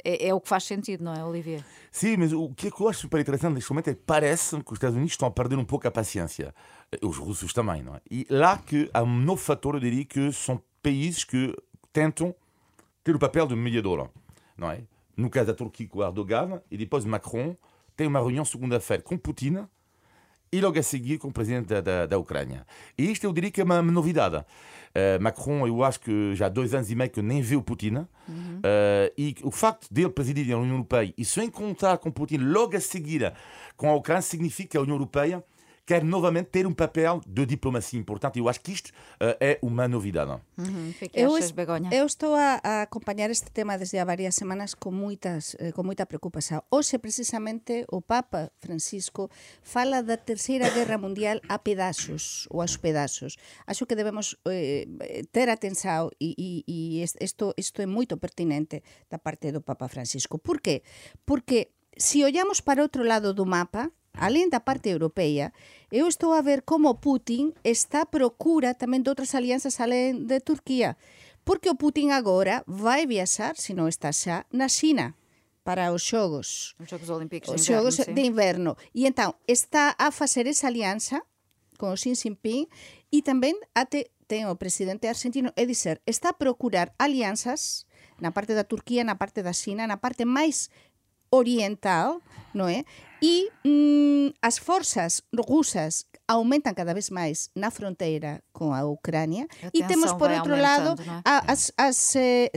É, 0.04 0.30
é, 0.30 0.34
o 0.34 0.42
que 0.42 0.50
faz 0.50 0.64
sentido, 0.64 1.04
não 1.04 1.14
é, 1.14 1.24
Olivier? 1.24 1.64
Sim, 1.92 2.18
mas 2.18 2.34
o 2.34 2.50
que 2.50 2.68
eu 2.68 2.90
acho 2.90 3.02
super 3.02 3.20
interessante 3.20 3.54
neste 3.54 3.70
momento 3.72 3.90
é 3.90 3.94
que 3.94 4.02
parece 4.06 4.58
que 4.64 4.72
os 4.72 4.78
Estados 4.78 4.96
Unidos 4.96 5.14
estão 5.14 5.28
a 5.28 5.32
perder 5.32 5.58
um 5.58 5.66
pouco 5.66 5.88
a 5.88 5.92
paciência. 5.92 6.54
Os 7.02 7.18
russos 7.18 7.54
também, 7.54 7.84
não 7.84 7.96
é? 7.96 8.02
E 8.10 8.26
lá 8.30 8.58
que 8.58 8.90
há 8.94 9.04
um 9.04 9.20
novo 9.20 9.42
fator, 9.42 9.76
eu 9.76 9.80
diria 9.80 10.04
que 10.04 10.32
são 10.32 10.62
países 10.82 11.24
que 11.24 11.56
tentam 11.94 12.34
ter 13.04 13.16
o 13.16 13.20
papel 13.20 13.48
de 13.48 13.56
mediador 13.56 14.10
não 14.58 14.70
é? 14.72 14.84
No 15.18 15.30
caso 15.30 15.48
da 15.48 15.54
Turquia 15.54 15.88
com 15.88 16.04
Erdogan, 16.04 16.62
e 16.70 16.78
depois 16.78 17.04
Macron 17.04 17.56
tem 17.96 18.08
uma 18.08 18.20
reunião 18.20 18.46
segunda-feira 18.46 19.04
com 19.04 19.18
Putin 19.18 19.66
e 20.52 20.60
logo 20.60 20.78
a 20.78 20.84
seguir 20.84 21.18
com 21.18 21.30
o 21.30 21.32
presidente 21.32 21.68
da, 21.68 21.82
da, 21.82 22.06
da 22.06 22.18
Ucrânia. 22.18 22.66
E 22.98 23.10
isto 23.10 23.24
eu 23.26 23.32
diria 23.32 23.50
que 23.50 23.62
é 23.62 23.64
uma, 23.64 23.80
uma 23.80 23.92
novidade. 23.92 24.38
Uh, 24.38 25.22
Macron, 25.22 25.66
eu 25.66 25.84
acho 25.84 26.02
que 26.02 26.36
já 26.36 26.48
há 26.48 26.50
dois 26.50 26.74
anos 26.74 26.92
e 26.92 26.96
meio 26.96 27.10
que 27.10 27.22
nem 27.22 27.42
viu 27.42 27.62
Putin. 27.62 28.06
Uhum. 28.28 28.58
Uh, 28.58 29.14
e 29.18 29.36
o 29.44 29.52
facto 29.52 29.92
dele 29.92 30.10
presidir 30.10 30.54
a 30.54 30.58
União 30.58 30.76
Europeia 30.76 31.14
e 31.18 31.24
se 31.24 31.42
encontrar 31.42 31.98
com 31.98 32.12
Putin 32.12 32.38
logo 32.38 32.76
a 32.76 32.82
seguir 32.82 33.34
com 33.78 33.90
a 33.90 33.96
Ucrânia 33.96 34.22
significa 34.22 34.72
que 34.72 34.78
a 34.78 34.82
União 34.82 34.96
Europeia 34.96 35.44
quer 35.92 36.06
novamente 36.06 36.48
ter 36.48 36.66
um 36.66 36.74
papel 36.74 37.20
de 37.28 37.46
diplomacia 37.46 38.00
importante. 38.00 38.40
Eu 38.40 38.48
acho 38.48 38.62
que 38.62 38.72
isto 38.72 38.88
uh, 39.20 39.36
é 39.42 39.60
uma 39.62 39.90
novidade. 39.90 40.32
Uhum. 40.58 40.94
Que 40.98 41.12
eu, 41.14 41.36
achas, 41.36 41.52
Begonha? 41.52 41.90
eu 41.92 42.06
estou 42.06 42.34
a, 42.34 42.62
a, 42.64 42.82
acompanhar 42.84 43.30
este 43.30 43.52
tema 43.52 43.78
desde 43.78 43.98
há 43.98 44.06
várias 44.06 44.36
semanas 44.36 44.74
com, 44.74 44.90
muitas, 44.90 45.54
eh, 45.60 45.74
com 45.74 45.84
muita 45.84 46.06
preocupação. 46.06 46.64
Hoje, 46.72 46.98
precisamente, 46.98 47.84
o 47.92 48.02
Papa 48.02 48.50
Francisco 48.62 49.30
fala 49.62 50.02
da 50.02 50.16
Terceira 50.16 50.70
Guerra 50.70 50.98
Mundial 50.98 51.42
a 51.50 51.60
pedaços, 51.60 52.48
ou 52.50 52.62
aos 52.62 52.78
pedaços. 52.78 53.36
Acho 53.68 53.86
que 53.86 53.94
devemos 53.94 54.38
eh, 54.48 54.88
ter 55.30 55.50
atenção 55.50 56.10
e, 56.22 56.34
e, 56.38 56.64
e 56.74 57.04
isto, 57.04 57.54
isto 57.58 57.82
é 57.82 57.86
muito 57.86 58.16
pertinente 58.16 58.82
da 59.10 59.20
parte 59.20 59.52
do 59.52 59.60
Papa 59.60 59.90
Francisco. 59.90 60.40
Por 60.40 60.62
quê? 60.62 60.84
Porque 61.26 61.72
se 61.98 62.24
olhamos 62.24 62.62
para 62.62 62.82
outro 62.82 63.04
lado 63.04 63.34
do 63.34 63.46
mapa, 63.46 63.92
além 64.14 64.50
da 64.50 64.60
parte 64.60 64.90
europeia, 64.90 65.54
eu 65.92 66.08
estou 66.08 66.34
a 66.34 66.42
ver 66.42 66.64
como 66.64 66.96
Putin 66.96 67.54
está 67.64 68.04
à 68.04 68.10
procura 68.10 68.76
tamén 68.76 69.04
de 69.04 69.12
outras 69.12 69.36
alianzas 69.36 69.80
além 69.80 70.28
de 70.28 70.40
Turquía. 70.40 70.96
Porque 71.44 71.70
o 71.70 71.76
Putin 71.76 72.14
agora 72.14 72.64
vai 72.68 73.10
viaxar, 73.10 73.58
se 73.58 73.74
non 73.74 73.90
está 73.90 74.14
xa, 74.14 74.46
na 74.54 74.70
China 74.70 75.18
para 75.64 75.94
os 75.94 76.02
xogos. 76.02 76.76
Os 76.80 76.90
Xogos 76.90 77.10
Olímpicos 77.10 77.50
os 77.50 77.62
de 77.62 77.70
inverno, 77.70 77.92
xogos 77.92 77.96
sim. 77.96 78.14
de 78.14 78.22
inverno. 78.22 78.72
E 78.94 79.06
entón, 79.06 79.38
está 79.46 79.96
a 79.98 80.10
facer 80.12 80.48
esa 80.48 80.68
alianza 80.68 81.26
con 81.78 81.94
o 81.94 81.98
Xi 81.98 82.14
Jinping 82.14 82.70
e 83.10 83.26
tamén 83.26 83.58
ate, 83.74 84.14
ten 84.30 84.46
o 84.50 84.58
presidente 84.58 85.10
argentino, 85.10 85.50
é 85.58 85.66
dizer, 85.66 86.02
está 86.06 86.34
a 86.34 86.38
procurar 86.38 86.94
alianzas 87.02 87.90
na 88.22 88.32
parte 88.32 88.54
da 88.54 88.66
Turquía, 88.66 89.02
na 89.02 89.18
parte 89.18 89.42
da 89.42 89.54
China, 89.54 89.90
na 89.90 89.98
parte 89.98 90.30
máis 90.30 90.70
oriental, 91.34 92.22
non 92.54 92.70
é? 92.70 92.86
E 93.22 93.54
mm, 93.62 94.34
as 94.42 94.58
forzas 94.58 95.22
rusas 95.30 96.10
aumentan 96.26 96.74
cada 96.74 96.98
vez 96.98 97.14
máis 97.14 97.54
na 97.54 97.70
fronteira 97.70 98.42
con 98.50 98.74
a 98.74 98.82
Ucrania 98.90 99.46
a 99.62 99.70
e 99.70 99.86
temos 99.86 100.18
por 100.18 100.34
outro 100.34 100.58
lado 100.58 100.98
é? 100.98 101.22
as, 101.46 101.70
as 101.78 102.18
eh, 102.18 102.50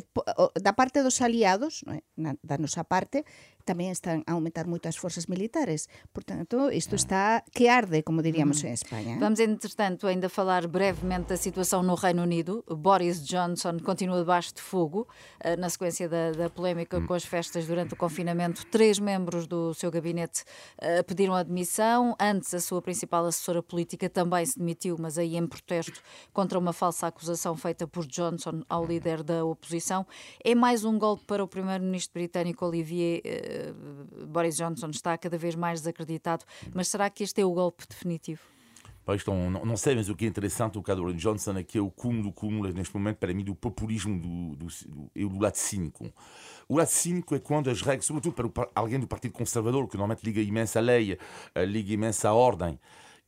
da 0.57 0.73
parte 0.73 1.05
dos 1.05 1.21
aliados, 1.21 1.85
non 1.85 2.01
é? 2.01 2.03
na, 2.17 2.33
da 2.41 2.57
nosa 2.57 2.81
parte, 2.81 3.29
tamén 3.65 3.91
están 3.91 4.23
a 4.29 4.37
aumentar 4.37 4.69
moito 4.69 4.87
as 4.87 4.97
forzas 4.97 5.27
militares. 5.27 5.89
Portanto, 6.13 6.71
isto 6.71 6.95
está 6.95 7.43
que 7.53 7.69
arde, 7.69 8.05
como 8.05 8.23
diríamos 8.23 8.63
em 8.63 8.73
Espanha. 8.73 9.17
Vamos, 9.19 9.41
entretanto, 9.41 10.07
ainda 10.07 10.29
falar 10.29 10.69
brevemente 10.69 11.29
da 11.29 11.37
situação 11.37 11.83
no 11.83 11.95
Reino 11.95 12.23
Unido. 12.23 12.65
Boris 12.69 13.25
Johnson 13.25 13.81
continua 13.81 14.21
debaixo 14.21 14.55
de 14.55 14.61
fogo, 14.61 15.09
eh, 15.41 15.57
na 15.57 15.69
sequência 15.69 16.09
da, 16.09 16.33
da 16.33 16.51
polémica 16.51 17.01
com 17.01 17.15
as 17.15 17.25
festas 17.25 17.67
durante 17.67 17.95
o 17.95 17.97
confinamento. 17.97 18.67
Três 18.67 18.99
membros 18.99 19.47
do 19.47 19.73
seu 19.75 19.91
gabinete 19.91 20.45
eh, 20.79 21.03
pediram 21.03 21.35
admissão. 21.35 22.15
Antes, 22.21 22.53
a 22.53 22.61
sua 22.61 22.83
principal 22.83 23.25
assessora 23.25 23.63
política 23.63 24.09
também 24.09 24.45
se 24.45 24.59
demitiu, 24.59 24.97
mas 24.99 25.19
aí 25.19 25.37
em 25.37 25.47
protesto 25.47 26.01
contra 26.33 26.59
uma 26.59 26.73
falsa 26.73 27.07
acusação 27.07 27.57
feita 27.57 27.87
por 27.87 28.07
Johnson 28.07 28.63
ao 28.69 28.85
líder 28.85 29.23
da 29.23 29.45
oposição. 29.45 30.07
É 30.43 30.55
mais 30.55 30.85
um 30.85 30.99
golpe 30.99 31.25
para 31.25 31.43
o 31.43 31.49
primeiro-ministro 31.49 32.13
britânico 32.13 32.67
Olivier 32.67 33.21
eh, 33.25 33.54
Boris 34.27 34.57
Johnson 34.57 34.91
está 34.91 35.17
cada 35.17 35.39
vez 35.39 35.55
mais 35.55 35.81
desacreditado, 35.81 36.45
mas 36.75 36.89
será 36.89 37.09
que 37.11 37.23
este 37.23 37.41
é 37.41 37.45
o 37.45 37.53
golpe 37.53 37.85
definitivo? 37.89 38.41
Então, 39.07 39.51
não, 39.51 39.65
não, 39.67 39.77
sei, 39.77 39.95
mas 39.95 40.09
o 40.09 40.17
que 40.17 40.25
é 40.25 40.29
interessante 40.29 40.79
o 40.79 40.83
caso 40.83 40.97
do 40.97 41.03
Boris 41.03 41.21
Johnson 41.21 41.59
é 41.59 41.63
que 41.63 41.77
é 41.77 41.81
o 41.81 41.91
cúmulo 41.91 42.23
do 42.23 42.33
cúmulo 42.33 42.73
neste 42.73 42.95
momento 42.95 43.19
para 43.19 43.35
mim 43.35 43.45
do 43.45 43.55
populismo 43.55 44.19
do, 44.19 44.57
do, 44.57 44.67
do, 44.67 45.29
do 45.29 45.39
lado 45.39 45.57
cínico. 45.57 46.11
O 46.67 46.79
lado 46.79 46.89
cínico 46.89 47.35
é 47.35 47.39
quando 47.39 47.69
as 47.69 47.83
regras, 47.83 48.07
sobretudo 48.07 48.51
para 48.51 48.69
alguém 48.75 48.99
do 48.99 49.07
Partido 49.07 49.33
Conservador, 49.33 49.87
que 49.89 49.97
normalmente 49.97 50.25
liga 50.25 50.41
imensa 50.41 50.81
lei, 50.81 51.19
eh, 51.55 51.65
liga 51.67 51.93
imensa 51.93 52.33
ordem, 52.33 52.81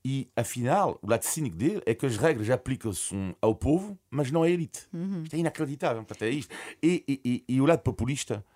e 0.08 0.30
afinal, 0.36 0.98
o 1.02 1.10
lado 1.10 1.24
cínico 1.24 1.56
dele 1.56 1.82
é 1.84 1.92
que 1.92 2.06
as 2.06 2.16
regras 2.16 2.48
aplicam-se 2.48 3.12
ao 3.42 3.56
povo, 3.56 3.98
mas 4.08 4.30
não 4.30 4.44
à 4.44 4.48
elite. 4.48 4.86
Uhum. 4.94 5.24
Isto 5.24 5.34
é 5.34 5.38
inacreditável. 5.40 6.06
É 6.20 6.28
isto. 6.28 6.54
E, 6.80 7.04
e, 7.08 7.20
e, 7.24 7.54
e 7.56 7.60
o 7.60 7.66
lado 7.66 7.80
populista 7.80 8.36
eh, 8.36 8.55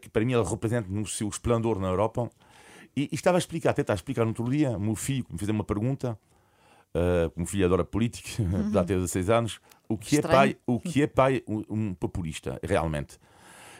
que 0.00 0.08
para 0.08 0.24
mim 0.24 0.32
ele 0.32 0.44
representa 0.44 0.88
no 0.88 1.06
seu 1.06 1.28
esplendor 1.28 1.78
na 1.78 1.88
Europa. 1.88 2.30
E, 2.96 3.08
e 3.12 3.14
estava 3.14 3.36
a 3.36 3.40
explicar, 3.40 3.70
até 3.70 3.84
a 3.90 3.94
explicar 3.94 4.24
no 4.24 4.30
outro 4.30 4.50
dia, 4.50 4.76
o 4.76 4.80
meu 4.80 4.96
filho 4.96 5.24
me 5.30 5.38
fez 5.38 5.48
uma 5.48 5.64
pergunta, 5.64 6.18
uh, 6.94 7.30
como 7.30 7.46
filho 7.46 7.64
adora 7.64 7.84
política, 7.84 8.28
uhum. 8.42 8.72
já 8.72 8.84
tem 8.84 8.96
16 8.96 9.30
anos, 9.30 9.60
o 9.88 9.96
que 9.96 10.18
é 10.18 10.22
pai, 10.22 10.56
o 10.66 10.80
que 10.80 11.02
é 11.02 11.06
pai 11.06 11.42
um, 11.46 11.64
um 11.68 11.94
populista, 11.94 12.58
realmente? 12.62 13.18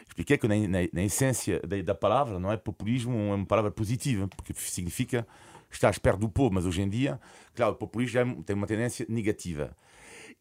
Expliquei 0.07 0.37
que 0.37 0.47
na, 0.47 0.55
na, 0.55 0.79
na 0.91 1.03
essência 1.03 1.61
da, 1.61 1.81
da, 1.81 1.95
palavra 1.95 2.39
não 2.39 2.51
é 2.51 2.57
populismo, 2.57 3.13
é 3.13 3.35
uma 3.35 3.45
palavra 3.45 3.69
positiva, 3.69 4.27
porque 4.27 4.53
significa 4.53 5.27
estar 5.69 5.97
perto 5.99 6.19
do 6.19 6.29
povo, 6.29 6.55
mas 6.55 6.65
hoje 6.65 6.81
em 6.81 6.89
dia, 6.89 7.19
claro, 7.53 7.73
o 7.73 7.75
populismo 7.75 8.13
já 8.13 8.25
tem 8.43 8.55
uma 8.55 8.65
tendência 8.65 9.05
negativa. 9.07 9.75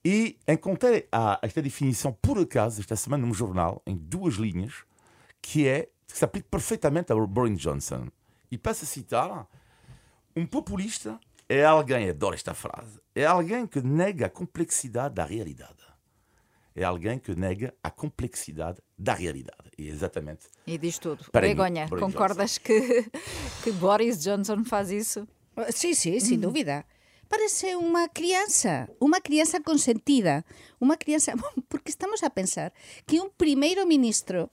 E 0.05 0.39
encontrei 0.49 1.07
ah, 1.13 1.39
esta 1.43 1.61
definição, 1.61 2.17
por 2.23 2.39
acaso, 2.39 2.81
esta 2.81 2.97
semana 2.97 3.27
num 3.27 3.35
jornal, 3.35 3.83
em 3.87 3.95
duas 3.95 4.35
linhas, 4.35 4.85
que 5.43 5.67
é 5.67 5.89
que 6.07 6.17
se 6.17 6.25
aplica 6.25 6.49
perfeitamente 6.51 7.13
ao 7.13 7.27
Boris 7.27 7.61
Johnson. 7.61 8.09
E 8.51 8.57
passo 8.57 8.85
a 8.85 8.89
citar: 8.89 9.47
um 10.35 10.47
populista 10.47 11.19
é 11.49 11.65
alguém, 11.65 12.09
adoro 12.09 12.35
esta 12.35 12.55
frase, 12.55 13.01
é 13.15 13.25
alguém 13.25 13.67
que 13.67 13.81
nega 13.81 14.27
a 14.27 14.31
complexidade 14.31 15.15
da 15.15 15.25
realidade. 15.25 15.77
É 16.75 16.85
alguém 16.85 17.19
que 17.19 17.35
nega 17.35 17.75
a 17.83 17.91
complexidade 17.91 18.79
da 18.97 19.13
realidade. 19.13 19.69
E 19.77 19.89
exatamente. 19.89 20.47
E 20.65 20.79
diz 20.79 20.97
tudo. 20.99 21.25
Begonha, 21.33 21.89
concordas 21.89 22.57
que, 22.57 23.05
que 23.65 23.73
Boris 23.73 24.23
Johnson 24.23 24.65
faz 24.65 24.91
isso? 24.91 25.27
Sim, 25.73 25.93
sim, 25.93 26.21
sem 26.21 26.39
dúvida. 26.39 26.85
Parece 27.29 27.75
uma 27.75 28.09
criança, 28.09 28.89
uma 29.01 29.21
criança 29.21 29.61
consentida, 29.61 30.45
uma 30.81 30.97
criança. 30.97 31.35
Porque 31.69 31.91
estamos 31.91 32.23
a 32.23 32.31
pensar 32.31 32.73
que 33.07 33.21
um 33.21 33.29
primeiro-ministro 33.29 34.49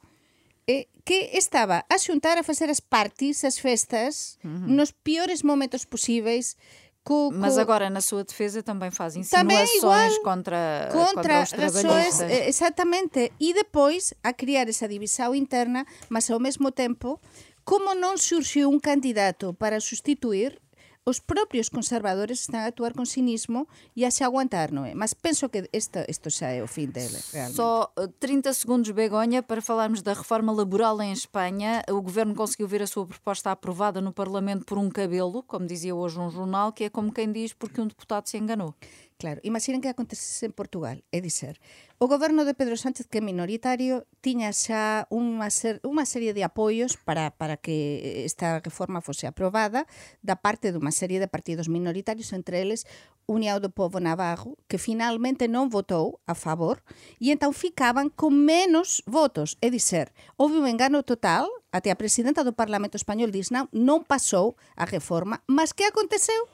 eh, 0.67 0.87
que 1.03 1.31
estaba 1.33 1.85
a 1.89 1.97
xuntar 1.97 2.37
a 2.37 2.43
facer 2.43 2.69
as 2.69 2.79
parties, 2.79 3.43
as 3.43 3.57
festas, 3.59 4.37
uh 4.43 4.49
-huh. 4.49 4.67
nos 4.67 4.91
piores 4.91 5.43
momentos 5.43 5.85
possíveis, 5.85 6.55
Co, 7.05 7.29
co... 7.29 7.37
Mas 7.37 7.55
agora, 7.59 7.87
na 7.87 8.01
sua 8.01 8.23
defesa, 8.23 8.63
também 8.63 8.89
faz 8.89 9.15
insinuações 9.15 10.17
contra, 10.23 10.89
contra, 10.91 11.13
contra 11.13 11.43
os 11.43 11.51
razões, 11.51 12.19
Exatamente. 12.47 13.31
E 13.39 13.53
depois 13.53 14.11
a 14.23 14.33
criar 14.33 14.67
essa 14.67 14.87
divisão 14.87 15.35
interna, 15.35 15.85
mas 16.09 16.31
ao 16.31 16.39
mesmo 16.39 16.71
tempo, 16.71 17.21
como 17.63 17.93
não 17.93 18.17
surgiu 18.17 18.71
um 18.71 18.79
candidato 18.79 19.53
para 19.53 19.79
substituir, 19.79 20.59
os 21.05 21.19
propios 21.19 21.69
conservadores 21.69 22.41
están 22.41 22.65
a 22.65 22.69
actuar 22.73 22.97
con 22.97 23.05
cinismo 23.05 23.69
e 23.93 24.03
a 24.05 24.11
se 24.11 24.25
aguantar, 24.25 24.73
non 24.73 24.89
é? 24.89 24.97
Mas 24.97 25.13
penso 25.13 25.53
que 25.53 25.69
isto, 25.69 26.01
isto 26.09 26.33
xa 26.33 26.49
é 26.49 26.65
o 26.65 26.67
fin 26.67 26.89
dele, 26.89 27.21
realmente. 27.29 27.61
Só 27.61 27.93
30 28.17 28.49
eh, 28.49 28.53
segundos, 28.57 28.89
Begonha, 28.89 29.45
para 29.45 29.61
falarmos 29.61 30.01
da 30.01 30.17
reforma 30.17 30.49
laboral 30.49 30.97
em 31.05 31.13
Espanha. 31.13 31.85
O 31.93 32.01
governo 32.01 32.33
conseguiu 32.33 32.65
ver 32.65 32.81
a 32.81 32.89
sua 32.89 33.05
proposta 33.05 33.53
aprovada 33.53 34.01
no 34.01 34.09
Parlamento 34.09 34.65
por 34.65 34.81
um 34.81 34.89
cabelo, 34.89 35.45
como 35.45 35.69
dizia 35.69 35.93
hoje 35.93 36.17
um 36.17 36.33
jornal, 36.33 36.73
que 36.73 36.85
é 36.85 36.89
como 36.89 37.13
quem 37.13 37.31
diz 37.31 37.53
porque 37.53 37.79
um 37.79 37.85
deputado 37.85 38.25
se 38.25 38.41
enganou. 38.41 38.73
Claro, 39.17 39.39
imaginen 39.43 39.79
que 39.79 39.87
acontecese 39.87 40.45
en 40.45 40.51
Portugal, 40.51 40.99
é 41.15 41.23
dizer, 41.23 41.55
o 42.03 42.11
goberno 42.11 42.43
de 42.43 42.51
Pedro 42.51 42.75
Sánchez 42.75 43.07
que 43.07 43.19
é 43.19 43.23
minoritario 43.23 44.03
tiña 44.19 44.51
xa 44.51 45.07
unha, 45.07 45.47
ser, 45.47 45.79
unha 45.87 46.03
serie 46.03 46.35
de 46.35 46.43
apoios 46.43 46.99
para, 46.99 47.31
para 47.31 47.55
que 47.55 48.27
esta 48.27 48.59
reforma 48.59 48.99
fose 48.99 49.23
aprobada 49.23 49.87
da 50.19 50.35
parte 50.35 50.75
dunha 50.75 50.91
serie 50.91 51.23
de 51.23 51.31
partidos 51.31 51.71
minoritarios, 51.71 52.35
entre 52.35 52.59
eles 52.59 52.83
União 53.23 53.55
do 53.63 53.71
Povo 53.71 54.03
Navarro, 54.03 54.59
que 54.67 54.75
finalmente 54.75 55.47
non 55.47 55.71
votou 55.71 56.19
a 56.27 56.35
favor 56.35 56.83
e 57.15 57.31
entón 57.31 57.55
ficaban 57.55 58.11
con 58.11 58.35
menos 58.35 58.99
votos, 59.07 59.55
é 59.63 59.71
dizer, 59.71 60.11
houve 60.35 60.59
un 60.59 60.67
engano 60.67 61.07
total, 61.07 61.47
até 61.71 61.87
a 61.87 61.95
presidenta 61.95 62.43
do 62.43 62.51
Parlamento 62.51 62.99
Español 62.99 63.31
diz 63.31 63.47
non, 63.47 63.71
non 63.71 64.03
pasou 64.03 64.59
a 64.75 64.83
reforma, 64.83 65.39
mas 65.47 65.71
que 65.71 65.87
aconteceu? 65.87 66.51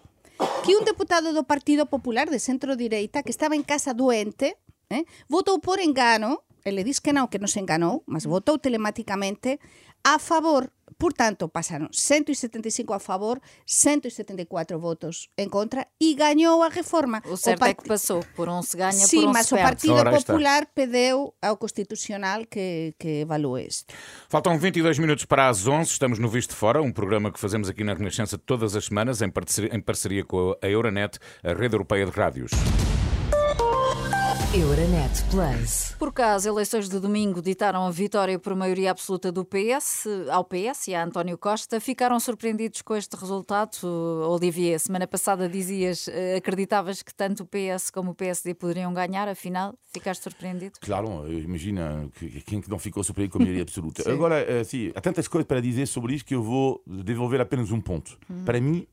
que 0.63 0.75
un 0.75 0.85
deputado 0.85 1.33
do 1.33 1.43
Partido 1.43 1.85
Popular 1.85 2.29
de 2.29 2.39
centro-direita 2.39 3.23
que 3.23 3.33
estaba 3.33 3.55
en 3.55 3.63
casa 3.63 3.93
doente 3.93 4.57
eh, 4.89 5.05
votou 5.27 5.59
por 5.59 5.79
engano, 5.79 6.43
e 6.63 6.69
le 6.69 6.85
dis 6.85 7.01
que 7.01 7.13
non, 7.13 7.25
que 7.25 7.41
nos 7.41 7.57
enganou, 7.57 8.05
mas 8.05 8.29
votou 8.29 8.61
telemáticamente 8.61 9.57
a 10.03 10.19
favor 10.19 10.71
Portanto, 11.01 11.49
pasaron 11.49 11.89
175 11.89 12.93
a 12.93 12.99
favor, 12.99 13.41
174 13.65 14.77
votos 14.77 15.31
en 15.35 15.49
contra 15.49 15.89
e 15.97 16.13
gañou 16.13 16.61
a 16.61 16.69
reforma. 16.69 17.25
O 17.25 17.33
certo 17.33 17.57
o 17.57 17.65
part... 17.65 17.71
é 17.71 17.73
que 17.73 17.89
pasou, 17.89 18.21
por 18.35 18.45
um 18.49 18.61
se 18.61 18.77
ganha, 18.77 18.93
sí, 18.93 19.17
por 19.17 19.33
mas 19.33 19.47
se 19.47 19.55
o 19.55 19.57
Partido 19.57 19.97
Popular 19.97 20.69
pedeu 20.75 21.33
ao 21.41 21.57
Constitucional 21.57 22.45
que, 22.45 22.93
que 22.99 23.25
evalue 23.25 23.65
isto. 23.65 23.91
Faltam 24.29 24.59
22 24.59 24.99
minutos 24.99 25.25
para 25.25 25.49
as 25.49 25.65
11, 25.65 25.89
estamos 25.89 26.19
no 26.19 26.29
Visto 26.29 26.55
Fora, 26.55 26.83
um 26.83 26.91
programa 26.91 27.31
que 27.31 27.39
fazemos 27.39 27.67
aqui 27.67 27.83
na 27.83 27.95
Renascença 27.95 28.37
todas 28.37 28.75
as 28.75 28.85
semanas, 28.85 29.23
em 29.23 29.29
parceria, 29.31 29.75
em 29.75 29.81
parceria 29.81 30.23
com 30.23 30.55
a 30.61 30.67
Euronet, 30.67 31.17
a 31.43 31.53
rede 31.53 31.73
europeia 31.73 32.05
de 32.05 32.11
rádios. 32.11 32.51
Euronet 34.53 35.23
Plus. 35.29 35.95
Por 35.97 36.11
caso, 36.11 36.49
eleições 36.49 36.89
de 36.89 36.99
domingo 36.99 37.41
ditaram 37.41 37.85
a 37.85 37.89
vitória 37.89 38.37
por 38.37 38.53
maioria 38.53 38.91
absoluta 38.91 39.31
do 39.31 39.45
PS 39.45 40.05
ao 40.29 40.43
PS 40.43 40.89
e 40.89 40.93
a 40.93 41.05
António 41.05 41.37
Costa. 41.37 41.79
Ficaram 41.79 42.19
surpreendidos 42.19 42.81
com 42.81 42.93
este 42.93 43.15
resultado? 43.15 43.77
Olivier, 44.27 44.77
semana 44.77 45.07
passada 45.07 45.47
dizias, 45.47 46.09
eh, 46.09 46.35
acreditavas 46.35 47.01
que 47.01 47.15
tanto 47.15 47.43
o 47.43 47.45
PS 47.45 47.89
como 47.89 48.11
o 48.11 48.13
PSD 48.13 48.53
poderiam 48.53 48.93
ganhar, 48.93 49.29
afinal, 49.29 49.73
ficaste 49.93 50.23
surpreendido? 50.23 50.73
Claro, 50.81 51.31
imagina 51.31 52.09
quem 52.45 52.59
que 52.59 52.69
não 52.69 52.77
ficou 52.77 53.05
surpreendido 53.05 53.37
com 53.37 53.41
a 53.41 53.45
maioria 53.45 53.63
absoluta. 53.63 54.11
Agora, 54.11 54.37
eh, 54.41 54.65
sim, 54.65 54.91
há 54.93 54.99
tantas 54.99 55.29
coisas 55.29 55.47
para 55.47 55.61
dizer 55.61 55.85
sobre 55.85 56.15
isto 56.15 56.25
que 56.25 56.35
eu 56.35 56.43
vou 56.43 56.83
devolver 56.85 57.39
apenas 57.39 57.71
um 57.71 57.79
ponto. 57.79 58.19
Hum. 58.29 58.43
Para 58.43 58.59
mim, 58.59 58.85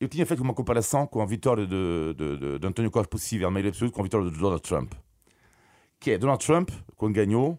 eu 0.00 0.08
tinha 0.08 0.24
feito 0.24 0.42
uma 0.42 0.54
comparação 0.54 1.06
com 1.06 1.20
a 1.20 1.26
vitória 1.26 1.66
de, 1.66 2.14
de, 2.14 2.38
de, 2.38 2.58
de 2.58 2.66
António 2.66 2.90
Costa 2.90 3.08
possível, 3.08 3.46
a 3.46 3.50
maioria 3.50 3.68
absoluta, 3.68 3.94
com 3.94 4.00
a 4.00 4.04
vitória 4.04 4.30
de 4.30 4.38
Donald 4.38 4.62
Trump. 4.62 4.94
Que 6.00 6.12
é, 6.12 6.18
Donald 6.18 6.44
Trump, 6.44 6.70
quando 6.96 7.14
ganhou, 7.14 7.58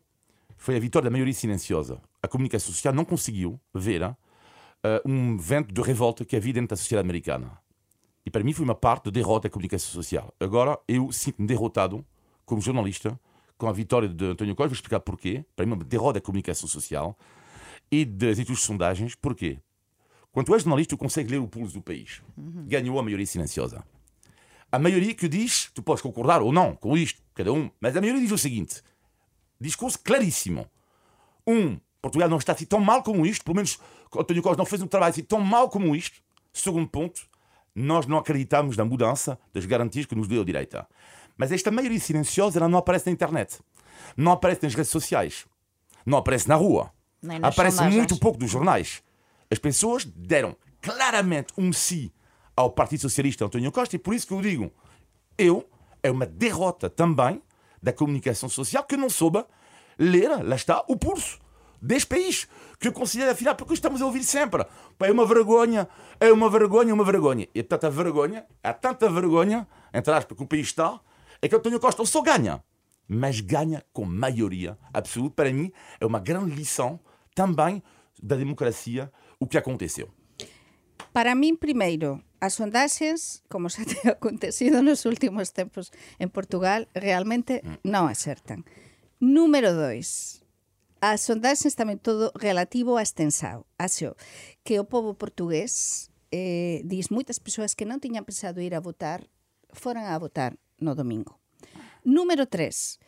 foi 0.57 0.75
a 0.75 0.79
vitória 0.79 1.07
da 1.07 1.11
maioria 1.11 1.33
silenciosa. 1.33 2.01
A 2.21 2.27
comunicação 2.27 2.73
social 2.73 2.91
não 2.93 3.05
conseguiu 3.05 3.61
ver 3.73 4.01
uh, 4.03 4.17
um 5.05 5.37
vento 5.37 5.71
de 5.71 5.81
revolta 5.81 6.25
que 6.25 6.35
havia 6.35 6.53
dentro 6.53 6.69
da 6.69 6.75
sociedade 6.75 7.05
americana. 7.05 7.55
E 8.25 8.31
para 8.31 8.43
mim 8.43 8.53
foi 8.53 8.65
uma 8.65 8.75
parte 8.75 9.05
de 9.05 9.11
derrota 9.11 9.47
da 9.47 9.53
comunicação 9.53 9.91
social. 9.91 10.33
Agora 10.39 10.79
eu 10.87 11.11
sinto-me 11.11 11.47
derrotado, 11.47 12.03
como 12.43 12.59
jornalista, 12.59 13.19
com 13.55 13.67
a 13.67 13.71
vitória 13.71 14.09
de 14.09 14.25
António 14.25 14.55
Costa. 14.55 14.69
Vou 14.69 14.75
explicar 14.75 14.99
porquê. 14.99 15.45
Para 15.55 15.65
mim, 15.65 15.73
uma 15.73 15.83
derrota 15.83 16.13
da 16.13 16.21
comunicação 16.21 16.67
social 16.67 17.15
e 17.91 18.03
das 18.03 18.31
instituições 18.31 18.59
de 18.59 18.65
sondagens. 18.65 19.15
Porquê? 19.15 19.59
Quando 20.31 20.45
tu 20.45 20.53
és 20.53 20.63
jornalista, 20.63 20.95
tu 20.95 20.97
consegues 20.97 21.31
ler 21.31 21.39
o 21.39 21.47
pulso 21.47 21.73
do 21.73 21.81
país. 21.81 22.21
Uhum. 22.37 22.65
Ganhou 22.67 22.97
a 22.97 23.03
maioria 23.03 23.25
silenciosa. 23.25 23.83
A 24.71 24.79
maioria 24.79 25.13
que 25.13 25.27
diz, 25.27 25.69
tu 25.73 25.83
podes 25.83 26.01
concordar 26.01 26.41
ou 26.41 26.53
não 26.53 26.75
com 26.75 26.97
isto, 26.97 27.21
cada 27.33 27.51
um, 27.51 27.69
mas 27.79 27.95
a 27.97 28.01
maioria 28.01 28.21
diz 28.21 28.31
o 28.31 28.37
seguinte: 28.37 28.81
discurso 29.59 29.99
claríssimo. 29.99 30.65
Um, 31.45 31.77
Portugal 32.01 32.29
não 32.29 32.37
está 32.37 32.53
assim 32.53 32.65
tão 32.65 32.79
mal 32.79 33.03
como 33.03 33.25
isto, 33.25 33.43
pelo 33.43 33.55
menos 33.55 33.77
António 34.15 34.41
Costa 34.41 34.57
não 34.57 34.65
fez 34.65 34.81
um 34.81 34.87
trabalho 34.87 35.11
assim 35.11 35.23
tão 35.23 35.41
mal 35.41 35.69
como 35.69 35.95
isto. 35.95 36.21
Segundo 36.53 36.87
ponto, 36.87 37.21
nós 37.75 38.05
não 38.05 38.17
acreditamos 38.17 38.75
na 38.77 38.85
mudança 38.85 39.37
das 39.53 39.65
garantias 39.65 40.05
que 40.05 40.15
nos 40.15 40.27
deu 40.27 40.41
a 40.41 40.45
direita. 40.45 40.87
Mas 41.37 41.51
esta 41.51 41.71
maioria 41.71 41.99
silenciosa 41.99 42.59
ela 42.59 42.67
não 42.67 42.79
aparece 42.79 43.07
na 43.07 43.11
internet, 43.11 43.59
não 44.15 44.31
aparece 44.31 44.63
nas 44.63 44.73
redes 44.73 44.91
sociais, 44.91 45.45
não 46.05 46.17
aparece 46.17 46.47
na 46.47 46.55
rua. 46.55 46.91
Aparece 47.41 47.83
muito 47.83 48.17
pouco 48.17 48.39
dos 48.39 48.49
jornais. 48.49 49.03
As 49.51 49.59
pessoas 49.59 50.05
deram 50.05 50.55
claramente 50.81 51.53
um 51.57 51.73
sim 51.73 52.09
ao 52.55 52.71
Partido 52.71 53.01
Socialista 53.01 53.45
António 53.45 53.71
Costa 53.71 53.95
e 53.95 53.99
por 53.99 54.13
isso 54.13 54.25
que 54.25 54.33
eu 54.33 54.41
digo, 54.41 54.71
eu, 55.37 55.69
é 56.01 56.09
uma 56.09 56.25
derrota 56.25 56.89
também 56.89 57.41
da 57.81 57.91
comunicação 57.91 58.47
social 58.47 58.83
que 58.83 58.95
não 58.95 59.09
soube 59.09 59.43
ler, 59.97 60.29
lá 60.43 60.55
está, 60.55 60.83
o 60.87 60.95
pulso 60.95 61.39
deste 61.81 62.07
país, 62.07 62.47
que 62.79 62.87
eu 62.87 62.93
considero, 62.93 63.31
afinal, 63.31 63.55
porque 63.55 63.73
estamos 63.73 64.01
a 64.01 64.05
ouvir 64.05 64.23
sempre. 64.23 64.65
é 64.99 65.11
uma 65.11 65.25
vergonha, 65.25 65.87
é 66.19 66.31
uma 66.31 66.49
vergonha, 66.49 66.93
uma 66.93 67.03
vergonha. 67.03 67.47
E 67.53 67.63
tanta 67.63 67.89
vergonha, 67.89 68.45
há 68.63 68.73
tanta 68.73 69.09
vergonha, 69.09 69.67
entre 69.93 70.13
aspas, 70.13 70.37
que 70.37 70.43
o 70.43 70.47
país 70.47 70.67
está, 70.67 70.99
é 71.41 71.47
que 71.47 71.55
António 71.55 71.79
Costa 71.79 72.05
só 72.05 72.21
ganha, 72.21 72.63
mas 73.07 73.39
ganha 73.39 73.83
com 73.91 74.05
maioria 74.05 74.77
absoluta. 74.93 75.35
Para 75.35 75.51
mim, 75.51 75.71
é 75.99 76.05
uma 76.05 76.19
grande 76.19 76.53
lição 76.55 76.99
também 77.33 77.81
da 78.21 78.35
democracia 78.35 79.11
o 79.41 79.49
que 79.49 79.57
aconteceu. 79.57 80.13
Para 81.11 81.33
mí, 81.33 81.57
primeiro, 81.57 82.21
as 82.39 82.53
sondaxes, 82.53 83.41
como 83.49 83.67
xa 83.73 83.83
te 83.89 83.97
ha 84.05 84.13
acontecido 84.15 84.85
nos 84.85 85.09
últimos 85.09 85.51
tempos 85.51 85.89
en 86.21 86.29
Portugal, 86.29 86.87
realmente 86.93 87.65
mm. 87.65 87.81
non 87.83 88.05
acertan. 88.05 88.63
Número 89.17 89.73
dois, 89.73 90.41
as 91.01 91.25
sondaxes 91.25 91.73
tamén 91.73 91.97
todo 91.97 92.29
relativo 92.37 92.95
a 92.95 93.03
extensao. 93.03 93.65
Axo, 93.81 94.13
que 94.61 94.77
o 94.77 94.85
povo 94.85 95.17
portugués, 95.17 96.13
eh, 96.29 96.85
dis 96.85 97.09
moitas 97.09 97.41
persoas 97.41 97.73
que 97.73 97.89
non 97.89 97.97
tiñan 97.97 98.23
pensado 98.23 98.61
ir 98.61 98.77
a 98.77 98.81
votar, 98.85 99.25
foran 99.73 100.05
a 100.05 100.15
votar 100.21 100.61
no 100.77 100.93
domingo. 100.93 101.41
Número 102.05 102.45
3. 102.45 103.01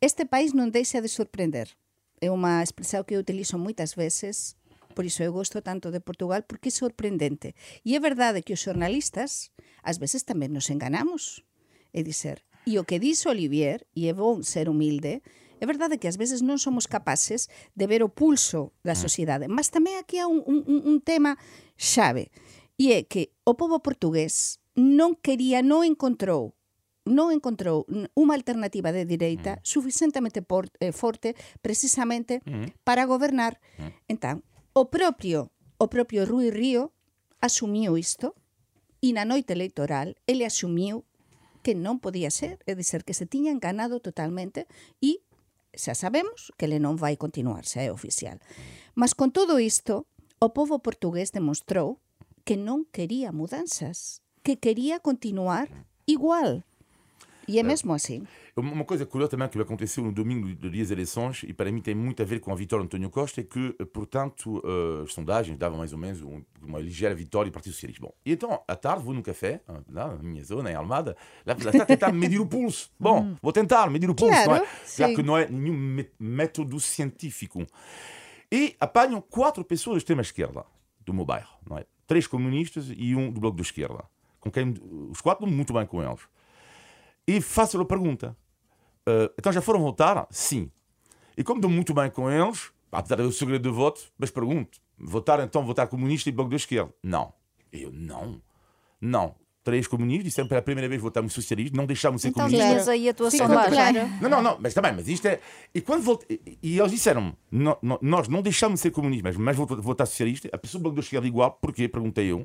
Este 0.00 0.24
país 0.24 0.54
non 0.54 0.70
deixa 0.70 1.02
de 1.02 1.10
sorprender. 1.10 1.74
É 2.22 2.30
unha 2.30 2.62
expresión 2.62 3.02
que 3.02 3.18
eu 3.18 3.22
utilizo 3.22 3.58
moitas 3.58 3.98
veces 3.98 4.56
Por 5.00 5.08
iso 5.08 5.24
eu 5.24 5.32
gosto 5.32 5.64
tanto 5.64 5.88
de 5.88 6.04
Portugal 6.04 6.44
porque 6.44 6.68
é 6.68 6.76
sorprendente. 6.76 7.56
E 7.88 7.96
é 7.96 8.00
verdade 8.04 8.44
que 8.44 8.52
os 8.52 8.60
xornalistas 8.60 9.48
ás 9.80 9.96
veces 9.96 10.28
tamén 10.28 10.52
nos 10.52 10.68
enganamos. 10.68 11.40
É 11.96 12.04
dizer, 12.04 12.44
e 12.68 12.76
o 12.76 12.84
que 12.84 13.00
dixo 13.00 13.32
Olivier, 13.32 13.88
e 13.96 14.12
é 14.12 14.12
bon 14.12 14.44
ser 14.44 14.68
humilde, 14.68 15.24
é 15.56 15.64
verdade 15.64 15.96
que 15.96 16.04
ás 16.04 16.20
veces 16.20 16.44
non 16.44 16.60
somos 16.60 16.84
capaces 16.84 17.48
de 17.72 17.88
ver 17.88 18.04
o 18.04 18.12
pulso 18.12 18.76
da 18.84 18.92
mm. 18.92 19.00
sociedade, 19.00 19.46
mas 19.48 19.72
tamén 19.72 19.96
aquí 19.96 20.20
há 20.20 20.28
un, 20.28 20.44
un, 20.44 20.68
un 20.68 21.00
tema 21.00 21.40
xave, 21.80 22.28
e 22.76 22.92
é 22.92 23.08
que 23.08 23.32
o 23.48 23.56
povo 23.56 23.80
portugués 23.80 24.60
non 24.76 25.16
quería, 25.16 25.64
non 25.64 25.80
encontrou 25.80 26.52
non 27.08 27.32
encontrou 27.32 27.88
unha 27.88 28.36
alternativa 28.36 28.92
de 28.92 29.08
direita 29.08 29.58
mm. 29.58 29.60
suficientemente 29.64 30.44
por, 30.44 30.68
eh, 30.78 30.92
forte 30.92 31.32
precisamente 31.64 32.44
mm. 32.44 32.84
para 32.84 33.08
gobernar. 33.08 33.58
Mm. 33.80 33.90
Entón, 34.12 34.36
O 34.72 34.86
propio, 34.86 35.50
o 35.78 35.88
propio 35.88 36.24
Rui 36.26 36.50
Río 36.50 36.92
asumiu 37.40 37.98
isto 37.98 38.38
e 39.02 39.10
na 39.10 39.26
noite 39.26 39.50
electoral 39.50 40.14
ele 40.30 40.46
asumiu 40.46 41.02
que 41.66 41.74
non 41.74 41.98
podía 41.98 42.30
ser, 42.30 42.62
é 42.70 42.78
dizer, 42.78 43.02
que 43.02 43.10
se 43.10 43.26
tiña 43.26 43.50
enganado 43.50 43.98
totalmente 43.98 44.70
e 45.02 45.26
xa 45.74 45.98
sabemos 45.98 46.54
que 46.54 46.70
ele 46.70 46.78
non 46.78 46.94
vai 46.94 47.18
continuar, 47.18 47.66
xa 47.66 47.82
é 47.82 47.90
oficial. 47.90 48.38
Mas 48.94 49.10
con 49.10 49.34
todo 49.34 49.58
isto, 49.58 50.06
o 50.38 50.54
povo 50.54 50.78
portugués 50.78 51.34
demostrou 51.34 51.98
que 52.46 52.54
non 52.54 52.86
quería 52.94 53.34
mudanzas, 53.34 54.22
que 54.46 54.54
quería 54.54 55.02
continuar 55.02 55.66
igual. 56.06 56.62
E 57.50 57.58
é 57.58 57.66
mesmo 57.66 57.90
así. 57.90 58.22
Uma 58.56 58.84
coisa 58.84 59.06
curiosa 59.06 59.30
também 59.30 59.48
que 59.48 59.60
aconteceu 59.60 60.02
no 60.02 60.12
domingo 60.12 60.54
do 60.54 60.70
dia 60.70 60.82
das 60.82 60.90
eleições, 60.90 61.42
e 61.46 61.52
para 61.52 61.70
mim 61.70 61.80
tem 61.80 61.94
muito 61.94 62.22
a 62.22 62.24
ver 62.24 62.40
com 62.40 62.52
a 62.52 62.54
vitória 62.54 62.82
de 62.82 62.86
António 62.86 63.10
Costa, 63.10 63.40
é 63.40 63.44
que, 63.44 63.72
portanto, 63.92 64.58
uh, 64.58 65.02
as 65.02 65.12
sondagens 65.12 65.56
davam 65.56 65.78
mais 65.78 65.92
ou 65.92 65.98
menos 65.98 66.20
um, 66.22 66.42
uma 66.62 66.78
ligeira 66.78 67.14
vitória 67.14 67.50
do 67.50 67.54
Partido 67.54 67.72
Socialista. 67.72 68.02
Bom, 68.02 68.12
e 68.24 68.32
então, 68.32 68.62
à 68.66 68.76
tarde, 68.76 69.04
vou 69.04 69.14
num 69.14 69.22
café, 69.22 69.60
na 69.88 70.08
minha 70.16 70.42
zona, 70.42 70.70
em 70.70 70.74
Almada, 70.74 71.16
lá, 71.46 71.54
está 71.54 71.82
a 71.82 71.86
tentar 71.86 72.12
medir 72.12 72.40
o 72.40 72.46
pulso. 72.46 72.90
Bom, 72.98 73.22
hum. 73.22 73.36
vou 73.40 73.52
tentar 73.52 73.88
medir 73.90 74.10
o 74.10 74.14
pulso, 74.14 74.32
claro, 74.32 74.50
não 74.50 74.56
é? 74.56 74.66
Claro 74.96 75.14
que 75.14 75.22
não 75.22 75.38
é 75.38 75.48
nenhum 75.48 76.04
método 76.18 76.78
científico. 76.80 77.66
E 78.52 78.76
apanham 78.80 79.20
quatro 79.20 79.64
pessoas 79.64 79.94
da 79.94 79.98
extrema-esquerda 79.98 80.64
do 81.04 81.14
meu 81.14 81.24
bairro, 81.24 81.50
não 81.68 81.78
é? 81.78 81.84
Três 82.06 82.26
comunistas 82.26 82.92
e 82.96 83.14
um 83.14 83.30
do 83.30 83.40
Bloco 83.40 83.56
de 83.56 83.62
Esquerda, 83.62 84.04
com 84.40 84.50
quem 84.50 84.74
os 85.10 85.20
quatro 85.20 85.46
muito 85.46 85.72
bem 85.72 85.86
com 85.86 86.02
eles. 86.02 86.20
E 87.30 87.40
faço-lhe 87.40 87.84
a 87.84 87.86
pergunta: 87.86 88.36
uh, 89.08 89.32
então 89.38 89.52
já 89.52 89.62
foram 89.62 89.80
votar? 89.80 90.26
Sim. 90.30 90.68
E 91.36 91.44
como 91.44 91.60
dou 91.60 91.70
muito 91.70 91.94
bem 91.94 92.10
com 92.10 92.28
eles, 92.28 92.72
apesar 92.90 93.16
de 93.16 93.22
o 93.22 93.30
segredo 93.30 93.62
do 93.70 93.72
voto, 93.72 94.00
mas 94.18 94.32
pergunto: 94.32 94.80
votar 94.98 95.38
então, 95.38 95.64
votar 95.64 95.86
comunista 95.86 96.28
e 96.28 96.32
bloco 96.32 96.50
da 96.50 96.56
esquerda? 96.56 96.92
Não. 97.00 97.32
Eu 97.72 97.92
não. 97.92 98.42
Não. 99.00 99.36
Três 99.62 99.86
comunistas, 99.86 100.24
disseram 100.24 100.48
pela 100.48 100.60
primeira 100.60 100.88
vez 100.88 101.00
votamos 101.00 101.32
socialistas, 101.32 101.76
não 101.76 101.86
deixámos 101.86 102.20
de 102.20 102.22
ser 102.22 102.28
então, 102.30 102.46
comunistas. 102.46 102.82
Então 102.82 102.92
aí 102.94 103.08
a 103.08 103.14
tua 103.14 103.30
sondagem. 103.30 103.70
Claro. 103.70 104.08
Não, 104.20 104.28
não, 104.28 104.42
não, 104.42 104.58
mas 104.58 104.74
também, 104.74 104.92
mas 104.92 105.06
isto 105.06 105.26
é. 105.28 105.38
E 105.72 105.80
quando 105.80 106.02
volte, 106.02 106.26
e, 106.28 106.58
e 106.60 106.80
eles 106.80 106.90
disseram 106.90 107.36
no, 107.48 107.78
no, 107.80 107.98
nós 108.02 108.26
não 108.26 108.42
deixámos 108.42 108.80
de 108.80 108.82
ser 108.82 108.90
comunistas, 108.90 109.36
mas, 109.36 109.56
mas 109.56 109.56
votar 109.56 110.06
socialista, 110.06 110.48
a 110.50 110.58
pessoa 110.58 110.80
do 110.80 110.82
bloco 110.82 110.96
da 110.96 111.02
esquerda 111.02 111.28
igual, 111.28 111.52
porquê? 111.60 111.86
Perguntei 111.86 112.32
eu. 112.32 112.44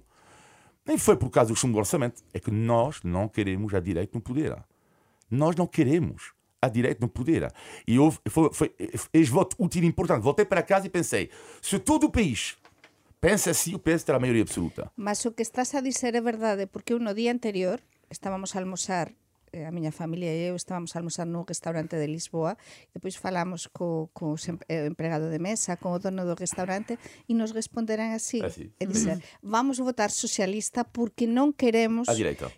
Nem 0.85 0.99
foi 0.99 1.15
por 1.15 1.31
causa 1.31 1.51
do 1.51 1.55
chumbo 1.55 1.73
do 1.73 1.79
orçamento, 1.79 2.21
é 2.31 2.39
que 2.39 2.51
nós 2.51 2.99
não 3.03 3.27
queremos 3.27 3.73
a 3.73 3.79
direita 3.79 4.11
no 4.13 4.21
poder. 4.21 4.55
Nós 5.35 5.55
não 5.55 5.67
queremos 5.67 6.33
a 6.61 6.69
direita 6.69 6.99
no 7.01 7.07
poder. 7.07 7.51
E 7.87 7.99
houve, 7.99 8.19
foi, 8.27 8.49
foi, 8.53 8.75
este 9.13 9.31
voto 9.31 9.55
útil 9.59 9.83
e 9.83 9.87
importante. 9.87 10.23
Voltei 10.23 10.45
para 10.45 10.63
casa 10.63 10.87
e 10.87 10.89
pensei: 10.89 11.29
se 11.61 11.77
todo 11.79 12.05
o 12.05 12.11
país 12.11 12.57
pensa 13.21 13.51
assim, 13.51 13.73
o 13.75 13.79
PS 13.79 14.03
terá 14.03 14.19
maioria 14.19 14.43
absoluta. 14.43 14.91
Mas 14.95 15.23
o 15.25 15.31
que 15.31 15.41
estás 15.41 15.73
a 15.73 15.81
dizer 15.81 16.15
é 16.15 16.21
verdade, 16.21 16.67
porque 16.67 16.93
no 16.93 17.13
dia 17.13 17.31
anterior 17.31 17.81
estávamos 18.09 18.55
a 18.55 18.59
almoçar 18.59 19.11
Eh, 19.55 19.63
a 19.63 19.71
miña 19.71 19.95
familia 19.95 20.35
e 20.35 20.51
eu 20.51 20.55
estábamos 20.59 20.91
a 20.91 20.99
almorzar 20.99 21.23
nun 21.23 21.47
restaurante 21.47 21.95
de 21.95 22.11
Lisboa, 22.11 22.59
e 22.91 22.99
depois 22.99 23.15
falamos 23.15 23.71
co, 23.71 24.11
co 24.11 24.35
eh, 24.67 24.83
empregado 24.83 25.31
de 25.31 25.39
mesa, 25.39 25.79
co 25.79 25.95
dono 25.95 26.27
do 26.27 26.35
restaurante, 26.35 26.99
e 27.23 27.31
nos 27.31 27.55
responderán 27.55 28.11
así, 28.11 28.43
así. 28.43 28.75
e 28.75 28.83
dizer, 28.83 29.23
mm. 29.23 29.47
vamos 29.47 29.79
votar 29.79 30.11
socialista 30.11 30.83
porque 30.83 31.23
non 31.23 31.55
queremos 31.55 32.11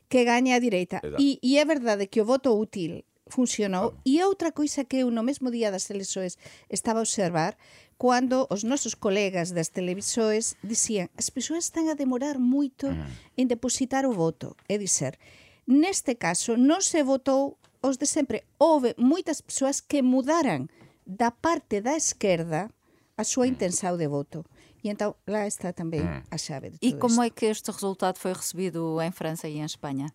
que 0.09 0.21
gañe 0.25 0.57
a 0.57 0.59
direita. 0.59 0.97
E, 1.21 1.37
e 1.37 1.61
é 1.61 1.65
verdade 1.69 2.09
que 2.09 2.17
o 2.17 2.25
voto 2.25 2.49
útil 2.57 3.05
funcionou. 3.29 3.93
E 4.01 4.17
outra 4.25 4.49
coisa 4.49 4.81
que 4.81 5.05
eu 5.05 5.13
no 5.13 5.21
mesmo 5.21 5.53
día 5.53 5.69
das 5.69 5.85
telexoes 5.85 6.41
estaba 6.65 6.97
a 6.97 7.05
observar, 7.05 7.61
cando 8.01 8.49
os 8.49 8.65
nosos 8.65 8.97
colegas 8.97 9.53
das 9.53 9.69
televisores 9.69 10.57
dicían 10.65 11.13
as 11.13 11.29
persoas 11.29 11.69
están 11.69 11.93
a 11.93 11.97
demorar 11.97 12.41
moito 12.41 12.89
mm. 12.89 13.37
en 13.37 13.45
depositar 13.45 14.09
o 14.09 14.17
voto. 14.17 14.57
É 14.65 14.81
dicer, 14.81 15.21
Neste 15.67 16.15
caso, 16.15 16.55
non 16.55 16.79
se 16.79 17.03
votou 17.03 17.59
os 17.83 17.99
de 17.99 18.07
sempre. 18.07 18.47
Houve 18.57 18.95
moitas 18.97 19.43
persoas 19.43 19.83
que 19.83 20.01
mudaran 20.01 20.71
da 21.05 21.31
parte 21.31 21.81
da 21.83 21.95
esquerda 21.95 22.71
a 23.17 23.23
súa 23.23 23.47
intenção 23.47 23.97
de 23.97 24.07
voto. 24.07 24.45
E 24.83 24.89
então 24.89 25.15
lá 25.27 25.45
está 25.47 25.73
também 25.73 26.01
mm. 26.01 26.23
a 26.31 26.37
chave 26.37 26.69
de 26.69 26.79
tudo 26.79 26.87
E 26.87 26.93
como 26.93 27.19
isto. 27.19 27.23
é 27.23 27.29
que 27.29 27.45
este 27.47 27.71
resultado 27.71 28.17
foi 28.17 28.31
recebido 28.31 29.01
em 29.01 29.11
França 29.11 29.47
e 29.47 29.57
em 29.57 29.65
Espanha? 29.65 30.07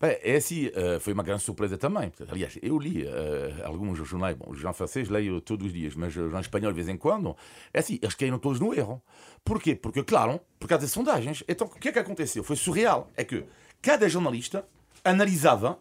Bem, 0.00 0.18
é 0.22 0.36
assim, 0.36 0.66
uh, 0.66 1.00
foi 1.00 1.12
uma 1.12 1.22
grande 1.22 1.42
surpresa 1.42 1.78
também. 1.78 2.12
Aliás, 2.28 2.58
eu 2.60 2.78
li 2.78 3.04
uh, 3.04 3.64
alguns 3.64 3.96
jornais, 4.06 4.36
bom, 4.36 4.50
o 4.50 4.54
jornal 4.54 4.74
francês 4.74 5.08
leio 5.08 5.40
todos 5.40 5.66
os 5.66 5.72
dias, 5.72 5.94
mas 5.94 6.10
o 6.10 6.20
jornal 6.20 6.42
espanhol 6.42 6.72
de 6.72 6.76
vez 6.76 6.88
em 6.88 6.96
quando. 6.96 7.34
É 7.72 7.78
assim, 7.78 7.98
eles 8.02 8.14
caíram 8.14 8.38
todos 8.38 8.60
no 8.60 8.74
erro. 8.74 9.02
Porquê? 9.42 9.74
Porque, 9.74 10.04
claro, 10.04 10.40
por 10.60 10.68
causa 10.68 10.82
das 10.82 10.92
sondagens. 10.92 11.42
Então, 11.48 11.66
o 11.66 11.70
que 11.70 11.88
é 11.88 11.92
que 11.92 11.98
aconteceu? 11.98 12.44
Foi 12.44 12.56
surreal. 12.56 13.10
É 13.16 13.24
que 13.24 13.44
cada 13.84 14.08
jornalista 14.08 14.64
analisava 15.04 15.78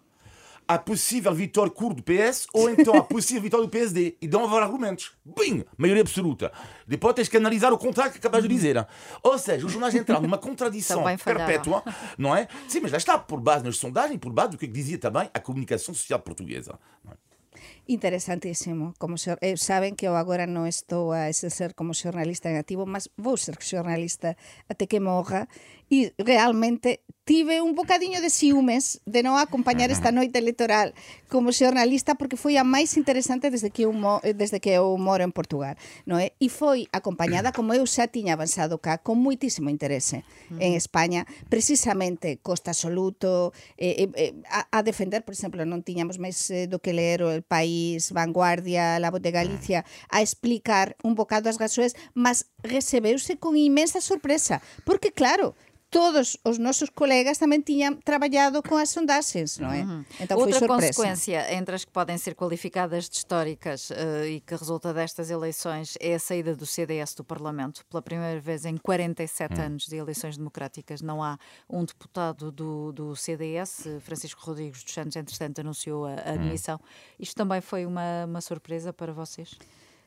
a 0.67 0.77
possível 0.77 1.33
vitória 1.33 1.71
curta 1.71 1.95
do 1.95 2.03
PS 2.03 2.47
ou 2.53 2.69
então 2.69 2.95
a 2.97 3.03
possível 3.03 3.41
vitória 3.43 3.65
do 3.65 3.69
PSD 3.69 4.17
e 4.21 4.27
dão 4.27 4.45
argumentos. 4.53 5.13
Bem, 5.23 5.63
maioria 5.77 6.01
absoluta. 6.01 6.51
Depois 6.85 7.15
tens 7.15 7.29
que 7.29 7.37
analisar 7.37 7.71
o 7.71 7.77
contrário 7.77 8.11
que 8.11 8.17
acabas 8.17 8.43
de 8.43 8.49
dizer. 8.49 8.85
Ou 9.21 9.39
seja, 9.39 9.65
os 9.65 9.71
jornais 9.71 9.95
entraram 9.95 10.21
numa 10.21 10.37
contradição 10.39 11.01
perpétua, 11.23 11.81
não 12.17 12.35
é? 12.35 12.49
Sim, 12.67 12.81
mas 12.81 12.91
lá 12.91 12.97
está, 12.97 13.17
por 13.17 13.39
base 13.39 13.63
nas 13.63 13.77
sondagens, 13.77 14.19
por 14.19 14.33
base 14.33 14.51
do 14.51 14.57
que 14.57 14.67
dizia 14.67 14.97
também 14.97 15.29
a 15.33 15.39
comunicação 15.39 15.93
social 15.93 16.19
portuguesa. 16.19 16.77
É? 17.09 17.33
Interesantísimo. 17.87 18.93
Como 18.97 19.15
eh, 19.41 19.57
saben 19.57 19.95
que 19.95 20.07
eu 20.07 20.15
agora 20.15 20.47
non 20.47 20.63
estou 20.63 21.11
a 21.11 21.27
exercer 21.27 21.75
como 21.75 21.91
xornalista 21.91 22.47
en 22.47 22.55
activo, 22.55 22.87
mas 22.87 23.11
vou 23.19 23.35
ser 23.35 23.59
xornalista 23.59 24.39
até 24.71 24.87
que 24.87 25.03
morra 25.03 25.51
e 25.93 26.09
realmente 26.17 27.05
tive 27.23 27.61
un 27.61 27.75
bocadiño 27.75 28.19
de 28.19 28.29
ciúmes 28.29 28.99
de 29.05 29.23
non 29.23 29.39
acompañar 29.39 29.93
esta 29.93 30.11
noite 30.11 30.41
electoral 30.41 30.91
como 31.31 31.55
xornalista 31.55 32.19
porque 32.19 32.35
foi 32.35 32.59
a 32.59 32.67
máis 32.67 32.99
interesante 32.99 33.47
desde 33.47 33.71
que 33.71 33.87
eu, 33.87 33.93
mo, 33.95 34.19
eh, 34.27 34.35
desde 34.35 34.59
que 34.59 34.75
eu 34.75 34.91
moro 34.99 35.23
en 35.23 35.31
Portugal, 35.31 35.79
non 36.03 36.19
é? 36.19 36.35
E 36.41 36.51
foi 36.51 36.89
acompañada 36.91 37.55
como 37.55 37.71
eu 37.71 37.85
xa 37.87 38.11
tiña 38.11 38.35
avanzado 38.35 38.81
cá 38.81 38.99
con 38.99 39.23
muitísimo 39.23 39.71
interese 39.71 40.27
en 40.59 40.75
España, 40.75 41.23
precisamente 41.47 42.43
Costa 42.43 42.75
Soluto 42.75 43.55
eh, 43.79 44.03
eh, 44.03 44.11
eh, 44.19 44.33
a, 44.51 44.67
a 44.67 44.79
defender, 44.83 45.23
por 45.23 45.31
exemplo, 45.31 45.63
non 45.63 45.79
tiñamos 45.85 46.19
máis 46.19 46.51
eh, 46.51 46.67
do 46.67 46.83
que 46.83 46.91
ler 46.91 47.23
o 47.23 47.31
El 47.31 47.45
País, 47.45 48.11
Vanguardia, 48.11 48.99
La 48.99 49.13
Voz 49.13 49.23
de 49.23 49.31
Galicia 49.31 49.87
a 50.11 50.19
explicar 50.19 50.99
un 51.07 51.15
bocado 51.15 51.47
as 51.47 51.55
gasoes, 51.55 51.95
mas 52.11 52.51
recebeuse 52.67 53.39
con 53.39 53.55
imensa 53.55 54.03
sorpresa, 54.03 54.59
porque 54.83 55.15
claro, 55.15 55.55
todos 55.93 56.37
os 56.43 56.57
nosos 56.57 56.89
colegas 56.89 57.37
tamén 57.37 57.61
tiñan 57.61 58.01
traballado 58.01 58.65
con 58.65 58.81
as 58.81 58.89
sondaxes, 58.89 59.61
non 59.61 59.69
é? 59.69 59.85
Uhum. 59.85 60.01
Então 60.17 60.41
Outra 60.41 60.57
foi 60.57 60.65
consequência 60.67 61.53
entre 61.53 61.77
as 61.77 61.85
que 61.85 61.93
podem 61.93 62.17
ser 62.17 62.33
qualificadas 62.33 63.05
de 63.05 63.21
históricas 63.21 63.93
uh, 63.93 64.25
e 64.25 64.41
que 64.41 64.57
resulta 64.57 64.89
destas 64.89 65.29
eleições 65.29 65.93
é 66.01 66.17
a 66.17 66.19
saída 66.19 66.57
do 66.57 66.65
CDS 66.65 67.13
do 67.13 67.23
Parlamento. 67.23 67.85
Pela 67.85 68.01
primeira 68.01 68.41
vez 68.41 68.65
em 68.65 68.75
47 68.75 69.53
hum. 69.53 69.63
anos 69.63 69.85
de 69.85 69.95
eleições 69.95 70.35
democráticas 70.35 71.05
não 71.05 71.21
há 71.21 71.37
um 71.69 71.85
deputado 71.85 72.51
do, 72.51 72.91
do 72.91 73.15
CDS. 73.15 73.85
Francisco 74.01 74.41
Rodrigues 74.41 74.83
dos 74.83 74.93
Santos, 74.93 75.15
entretanto, 75.15 75.61
anunciou 75.61 76.05
a, 76.05 76.13
a 76.13 76.31
admissão. 76.33 76.81
Isto 77.19 77.35
também 77.35 77.61
foi 77.61 77.85
uma, 77.85 78.25
uma 78.25 78.41
surpresa 78.41 78.91
para 78.91 79.13
vocês? 79.13 79.53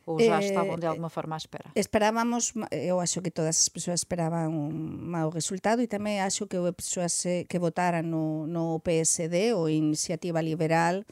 Ou 0.07 0.23
já 0.23 0.39
eh, 0.39 0.47
estaban 0.47 0.79
de 0.79 0.87
eh, 0.87 0.93
alguma 0.95 1.11
forma 1.11 1.35
á 1.35 1.43
espera? 1.43 1.67
Esperábamos, 1.75 2.55
eu 2.71 3.03
acho 3.03 3.19
que 3.27 3.35
todas 3.35 3.59
as 3.59 3.69
persoas 3.69 4.07
esperaban 4.07 4.55
un 4.55 5.03
mau 5.03 5.35
resultado 5.35 5.83
e 5.83 5.91
tamén 5.91 6.23
acho 6.23 6.47
que 6.47 6.63
houve 6.63 6.71
persoas 6.71 7.13
eh, 7.27 7.43
que 7.51 7.59
votaran 7.59 8.07
no, 8.07 8.47
no 8.47 8.79
PSD 8.87 9.51
ou 9.51 9.67
Iniciativa 9.67 10.39
Liberal 10.39 11.03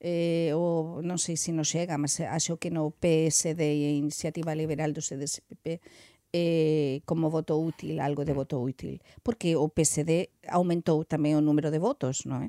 eh, 0.00 0.56
ou 0.56 1.04
non 1.04 1.20
sei 1.20 1.36
se 1.36 1.52
nos 1.52 1.68
chega, 1.68 2.00
mas 2.00 2.24
acho 2.24 2.56
que 2.56 2.72
no 2.72 2.88
PSD 2.88 3.60
e 3.60 4.00
Iniciativa 4.00 4.56
Liberal 4.56 4.96
do 4.96 5.04
CDSPP 5.04 5.84
eh, 6.32 7.00
como 7.04 7.30
voto 7.30 7.56
útil, 7.56 8.00
algo 8.00 8.24
de 8.24 8.32
voto 8.32 8.60
útil, 8.60 9.00
porque 9.22 9.56
o 9.56 9.68
PSD 9.68 10.28
aumentou 10.48 11.04
tamén 11.04 11.36
o 11.36 11.44
número 11.44 11.72
de 11.72 11.80
votos, 11.80 12.28
non 12.28 12.44
é? 12.44 12.48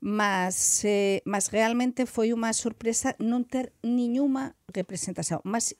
mas, 0.00 0.84
eh, 0.84 1.22
mas 1.26 1.50
realmente 1.50 2.06
foi 2.06 2.30
unha 2.30 2.54
sorpresa 2.54 3.18
non 3.18 3.42
ter 3.42 3.74
niñuma 3.82 4.54
representación. 4.70 5.42
Mas 5.42 5.74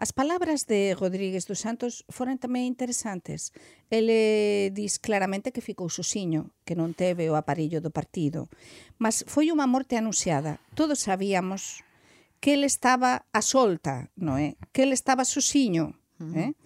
as 0.00 0.16
palabras 0.16 0.64
de 0.64 0.96
Rodríguez 0.96 1.44
dos 1.44 1.60
Santos 1.60 2.08
foran 2.08 2.40
tamén 2.40 2.64
interesantes. 2.64 3.52
Ele 3.92 4.72
diz 4.72 4.96
claramente 4.96 5.52
que 5.52 5.60
ficou 5.60 5.92
susiño, 5.92 6.56
que 6.64 6.72
non 6.72 6.96
teve 6.96 7.28
o 7.28 7.36
aparillo 7.36 7.84
do 7.84 7.92
partido. 7.92 8.48
Mas 8.96 9.28
foi 9.28 9.52
unha 9.52 9.68
morte 9.68 10.00
anunciada. 10.00 10.56
Todos 10.72 11.04
sabíamos 11.04 11.84
que 12.40 12.56
ele 12.56 12.64
estaba 12.64 13.28
a 13.28 13.44
solta, 13.44 14.08
non 14.16 14.40
é? 14.40 14.56
Que 14.72 14.88
ele 14.88 14.96
estaba 14.96 15.28
susiño, 15.28 15.92
eh? 16.32 16.56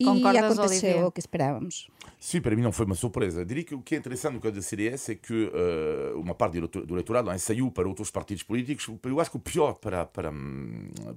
E 0.00 0.08
aconteceu 0.08 1.04
o 1.04 1.12
que 1.12 1.20
esperábamos. 1.20 1.92
Sim, 2.22 2.42
para 2.42 2.54
mim 2.54 2.60
não 2.60 2.70
foi 2.70 2.84
uma 2.84 2.94
surpresa. 2.94 3.46
Diria 3.46 3.64
que 3.64 3.74
o 3.74 3.80
que 3.80 3.94
é 3.94 3.98
interessante 3.98 4.34
no 4.34 4.40
caso 4.40 4.54
da 4.54 4.60
CDS 4.60 5.08
é 5.08 5.14
que 5.14 5.32
uh, 5.32 6.20
uma 6.20 6.34
parte 6.34 6.60
do, 6.60 6.68
do 6.68 6.94
eleitorado 6.94 7.30
é, 7.30 7.38
saiu 7.38 7.70
para 7.70 7.88
outros 7.88 8.10
partidos 8.10 8.42
políticos. 8.42 8.86
Eu 9.04 9.18
acho 9.18 9.30
que 9.30 9.38
o 9.38 9.40
pior 9.40 9.72
para, 9.72 10.04
para, 10.04 10.30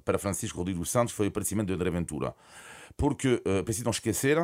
para 0.02 0.18
Francisco 0.18 0.56
Rodrigues 0.56 0.80
dos 0.80 0.90
Santos 0.90 1.12
foi 1.12 1.26
o 1.26 1.28
aparecimento 1.28 1.66
de 1.66 1.74
André 1.74 1.90
Ventura. 1.90 2.34
Porque, 2.96 3.34
uh, 3.34 3.62
preciso 3.62 3.84
não 3.84 3.90
esquecer, 3.90 4.38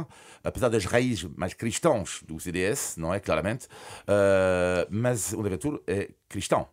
apesar 0.44 0.68
das 0.68 0.84
raízes 0.84 1.30
mais 1.34 1.54
cristãs 1.54 2.22
do 2.26 2.38
CDS, 2.38 2.96
não 2.98 3.14
é? 3.14 3.18
Claramente, 3.18 3.64
uh, 3.66 4.86
mas 4.90 5.32
André 5.32 5.50
Ventura 5.50 5.80
é 5.86 6.10
cristão 6.28 6.68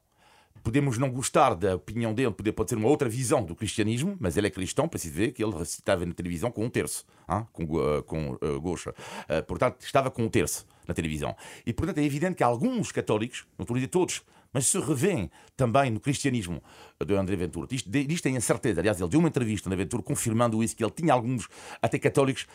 podemos 0.67 0.97
não 0.97 1.09
gostar 1.09 1.55
da 1.55 1.75
opinião 1.75 2.13
dele, 2.13 2.31
poder, 2.31 2.51
pode 2.51 2.69
ser 2.69 2.75
uma 2.75 2.89
outra 2.89 3.07
visão 3.07 3.41
do 3.41 3.55
cristianismo, 3.55 4.17
mas 4.19 4.35
ele 4.35 4.47
é 4.47 4.49
cristão, 4.49 4.85
preciso 4.85 5.15
ver 5.15 5.31
que 5.31 5.41
ele 5.41 5.57
recitava 5.57 6.05
na 6.05 6.13
televisão 6.13 6.51
com 6.51 6.65
um 6.65 6.69
terço, 6.69 7.05
hein? 7.29 7.47
com, 7.53 7.63
uh, 7.63 8.03
com 8.03 8.31
uh, 8.33 8.59
gocha. 8.59 8.89
Uh, 8.89 9.41
portanto, 9.47 9.77
estava 9.79 10.11
com 10.11 10.23
um 10.23 10.27
terço 10.27 10.67
na 10.85 10.93
televisão. 10.93 11.33
E, 11.65 11.71
portanto, 11.71 11.99
é 11.99 12.03
evidente 12.03 12.35
que 12.35 12.43
alguns 12.43 12.91
católicos, 12.91 13.45
não 13.57 13.63
estou 13.63 13.75
a 13.75 13.77
dizer 13.77 13.87
todos, 13.87 14.21
mas 14.57 14.65
se 14.65 14.79
revêem 14.79 15.29
também 15.55 15.91
no 15.91 15.99
cristianismo 15.99 16.63
de 17.05 17.13
André 17.13 17.35
Ventura. 17.35 17.67
Isto, 17.69 17.95
isto 17.95 18.23
tenho 18.23 18.37
a 18.37 18.41
certeza. 18.41 18.81
Aliás, 18.81 18.99
ele 18.99 19.07
deu 19.07 19.19
uma 19.19 19.29
entrevista 19.29 19.69
na 19.69 19.75
Ventura 19.75 20.01
confirmando 20.01 20.63
isso, 20.63 20.75
que 20.75 20.83
ele 20.83 20.89
tinha 20.89 21.13
alguns, 21.13 21.47
até 21.79 21.99
católicos, 21.99 22.47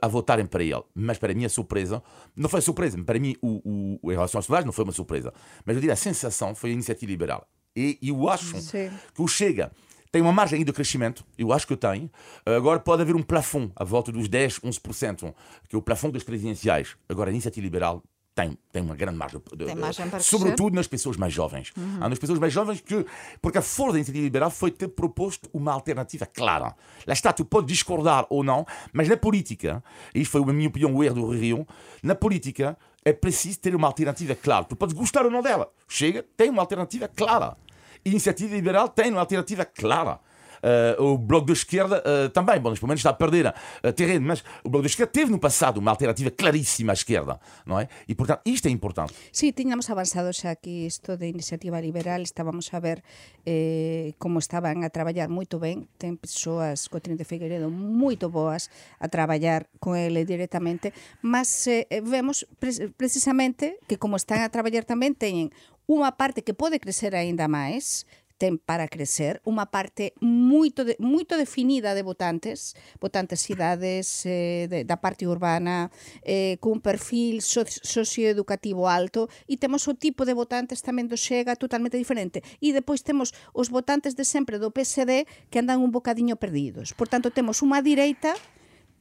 a, 0.00 0.06
votarem 0.06 0.46
para 0.46 0.62
ele. 0.62 0.80
Mas 0.94 1.18
para 1.18 1.34
mim 1.34 1.44
a 1.44 1.48
surpresa, 1.48 2.00
não 2.36 2.48
foi 2.48 2.60
surpresa, 2.60 3.02
para 3.02 3.18
mim 3.18 3.34
o, 3.42 3.98
o, 4.00 4.12
em 4.12 4.14
relação 4.14 4.38
às 4.38 4.44
sondagens 4.44 4.66
não 4.66 4.72
foi 4.72 4.84
uma 4.84 4.92
surpresa. 4.92 5.34
Mas 5.66 5.74
eu 5.74 5.80
diria 5.80 5.94
a 5.94 5.96
sensação 5.96 6.54
foi 6.54 6.70
a 6.70 6.72
iniciativa 6.72 7.10
liberal. 7.10 7.48
E 7.74 7.98
eu 8.00 8.28
acho 8.28 8.60
Sim. 8.60 8.88
que 9.12 9.20
o 9.20 9.26
Chega 9.26 9.72
tem 10.12 10.22
uma 10.22 10.32
margem 10.32 10.64
de 10.64 10.72
crescimento, 10.72 11.24
eu 11.36 11.52
acho 11.52 11.66
que 11.66 11.76
tem. 11.76 12.08
Agora 12.46 12.78
pode 12.78 13.02
haver 13.02 13.16
um 13.16 13.24
plafond 13.24 13.72
à 13.74 13.82
volta 13.82 14.12
dos 14.12 14.28
10, 14.28 14.60
11%, 14.60 15.34
que 15.68 15.74
é 15.74 15.78
o 15.78 15.82
plafond 15.82 16.12
das 16.12 16.22
presidenciais. 16.22 16.96
Agora 17.08 17.28
a 17.28 17.32
iniciativa 17.32 17.64
liberal 17.64 18.04
tem, 18.38 18.56
tem 18.70 18.80
uma 18.82 18.94
grande 18.94 19.18
margem, 19.18 19.42
de, 19.56 19.64
Tem 19.64 19.74
margem 19.74 20.08
para 20.08 20.20
sobretudo 20.20 20.76
nas 20.76 20.86
pessoas 20.86 21.16
mais 21.16 21.32
jovens. 21.32 21.72
Uhum. 21.76 21.98
Há 22.00 22.08
nas 22.08 22.20
pessoas 22.20 22.38
mais 22.38 22.52
jovens 22.52 22.80
que, 22.80 23.04
porque 23.42 23.58
a 23.58 23.62
força 23.62 23.94
da 23.94 23.98
iniciativa 23.98 24.24
liberal 24.24 24.48
foi 24.48 24.70
ter 24.70 24.86
proposto 24.86 25.50
uma 25.52 25.72
alternativa 25.72 26.24
clara. 26.24 26.72
Lá 27.04 27.12
está, 27.12 27.32
tu 27.32 27.44
pode 27.44 27.66
discordar 27.66 28.26
ou 28.30 28.44
não, 28.44 28.64
mas 28.92 29.08
na 29.08 29.16
política, 29.16 29.82
e 30.14 30.20
isto 30.20 30.30
foi, 30.30 30.44
na 30.44 30.52
minha 30.52 30.68
opinião, 30.68 30.94
o 30.94 31.02
erro 31.02 31.16
do 31.16 31.30
Rio, 31.30 31.66
na 32.00 32.14
política 32.14 32.78
é 33.04 33.12
preciso 33.12 33.58
ter 33.58 33.74
uma 33.74 33.88
alternativa 33.88 34.36
clara. 34.36 34.64
Tu 34.64 34.76
podes 34.76 34.94
gostar 34.94 35.24
ou 35.24 35.32
não 35.32 35.42
dela. 35.42 35.68
Chega, 35.88 36.24
tem 36.36 36.48
uma 36.48 36.62
alternativa 36.62 37.08
clara. 37.08 37.56
Iniciativa 38.04 38.54
Liberal 38.54 38.88
tem 38.88 39.10
uma 39.10 39.20
alternativa 39.20 39.64
clara. 39.64 40.20
Uh, 40.58 41.02
o 41.02 41.18
Bloco 41.18 41.46
da 41.46 41.52
Esquerda 41.52 42.02
uh, 42.02 42.28
também, 42.30 42.60
bom, 42.60 42.70
neste 42.70 42.84
momento 42.84 42.98
está 42.98 43.10
a 43.10 43.14
perder 43.14 43.46
uh, 43.46 43.92
terreno, 43.92 44.26
mas 44.26 44.44
o 44.64 44.68
Bloco 44.68 44.82
da 44.82 44.88
Esquerda 44.88 45.12
teve 45.12 45.30
no 45.30 45.38
passado 45.38 45.78
uma 45.78 45.90
alternativa 45.90 46.30
claríssima 46.30 46.92
à 46.92 46.94
esquerda, 46.94 47.40
não 47.64 47.78
é? 47.78 47.88
E, 48.06 48.14
portanto, 48.14 48.42
isto 48.44 48.66
é 48.66 48.70
importante. 48.70 49.14
Sí, 49.32 49.52
tiñamos 49.52 49.90
avanzado 49.90 50.32
xa 50.32 50.50
aquí 50.50 50.86
isto 50.86 51.16
de 51.16 51.28
iniciativa 51.28 51.80
liberal, 51.80 52.22
estábamos 52.22 52.72
a 52.74 52.80
ver 52.80 53.02
eh, 53.46 54.14
como 54.18 54.38
estaban 54.38 54.84
a 54.84 54.90
traballar 54.90 55.28
moito 55.28 55.58
ben, 55.58 55.88
ten 55.98 56.16
persoas, 56.16 56.88
Cotrín 56.88 57.16
de 57.16 57.24
Figueiredo, 57.24 57.70
moito 57.70 58.30
boas 58.30 58.70
a 58.98 59.08
traballar 59.08 59.70
con 59.78 59.96
ele 59.96 60.24
directamente, 60.24 60.92
mas 61.22 61.48
eh, 61.66 61.86
vemos 62.02 62.46
pre 62.58 62.90
precisamente 62.96 63.78
que 63.86 63.98
como 63.98 64.16
están 64.16 64.42
a 64.42 64.52
traballar 64.52 64.84
tamén 64.84 65.14
teñen 65.14 65.50
unha 65.88 66.20
parte 66.20 66.44
que 66.44 66.52
pode 66.52 66.76
crecer 66.76 67.16
aínda 67.16 67.48
máis, 67.48 68.04
ten 68.38 68.56
para 68.56 68.86
crecer 68.86 69.42
unha 69.42 69.66
parte 69.68 70.14
moito 70.22 70.86
de, 70.86 70.94
moito 71.02 71.34
definida 71.34 71.92
de 71.92 72.06
votantes, 72.06 72.78
votantes 73.02 73.42
cidades 73.42 74.22
eh, 74.24 74.70
de, 74.70 74.86
da 74.86 75.02
parte 75.02 75.26
urbana, 75.26 75.90
eh, 76.22 76.56
cun 76.62 76.78
perfil 76.78 77.42
so, 77.42 77.66
socioeducativo 77.66 78.86
alto 78.86 79.26
e 79.50 79.58
temos 79.58 79.84
o 79.90 79.98
tipo 79.98 80.22
de 80.22 80.38
votantes 80.38 80.80
tamén 80.80 81.10
do 81.10 81.18
Xega 81.18 81.58
totalmente 81.58 81.98
diferente. 81.98 82.40
E 82.62 82.70
depois 82.70 83.02
temos 83.02 83.34
os 83.50 83.68
votantes 83.68 84.14
de 84.14 84.22
sempre 84.22 84.62
do 84.62 84.70
PSD 84.70 85.26
que 85.50 85.58
andan 85.58 85.82
un 85.82 85.90
bocadiño 85.90 86.38
perdidos. 86.38 86.94
Por 86.94 87.10
tanto, 87.10 87.34
temos 87.34 87.60
unha 87.60 87.82
direita 87.82 88.32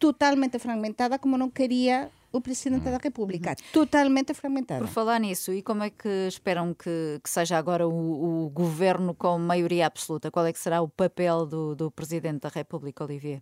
totalmente 0.01 0.57
fragmentada 0.57 1.21
como 1.21 1.37
non 1.37 1.53
quería 1.53 2.09
o 2.37 2.41
Presidente 2.41 2.83
da 2.83 2.97
República. 2.97 3.55
Totalmente 3.71 4.33
fragmentada. 4.33 4.81
Por 4.81 4.87
falar 4.87 5.19
nisso, 5.19 5.51
e 5.53 5.61
como 5.61 5.83
é 5.83 5.89
que 5.89 6.27
esperam 6.27 6.73
que, 6.73 7.19
que 7.23 7.29
seja 7.29 7.57
agora 7.57 7.87
o, 7.87 8.45
o, 8.45 8.49
governo 8.49 9.13
com 9.13 9.37
maioria 9.37 9.85
absoluta? 9.85 10.31
Qual 10.31 10.45
é 10.45 10.53
que 10.53 10.59
será 10.59 10.81
o 10.81 10.87
papel 10.87 11.45
do, 11.45 11.75
do 11.75 11.91
Presidente 11.91 12.41
da 12.41 12.49
República, 12.49 13.03
Olivier? 13.03 13.41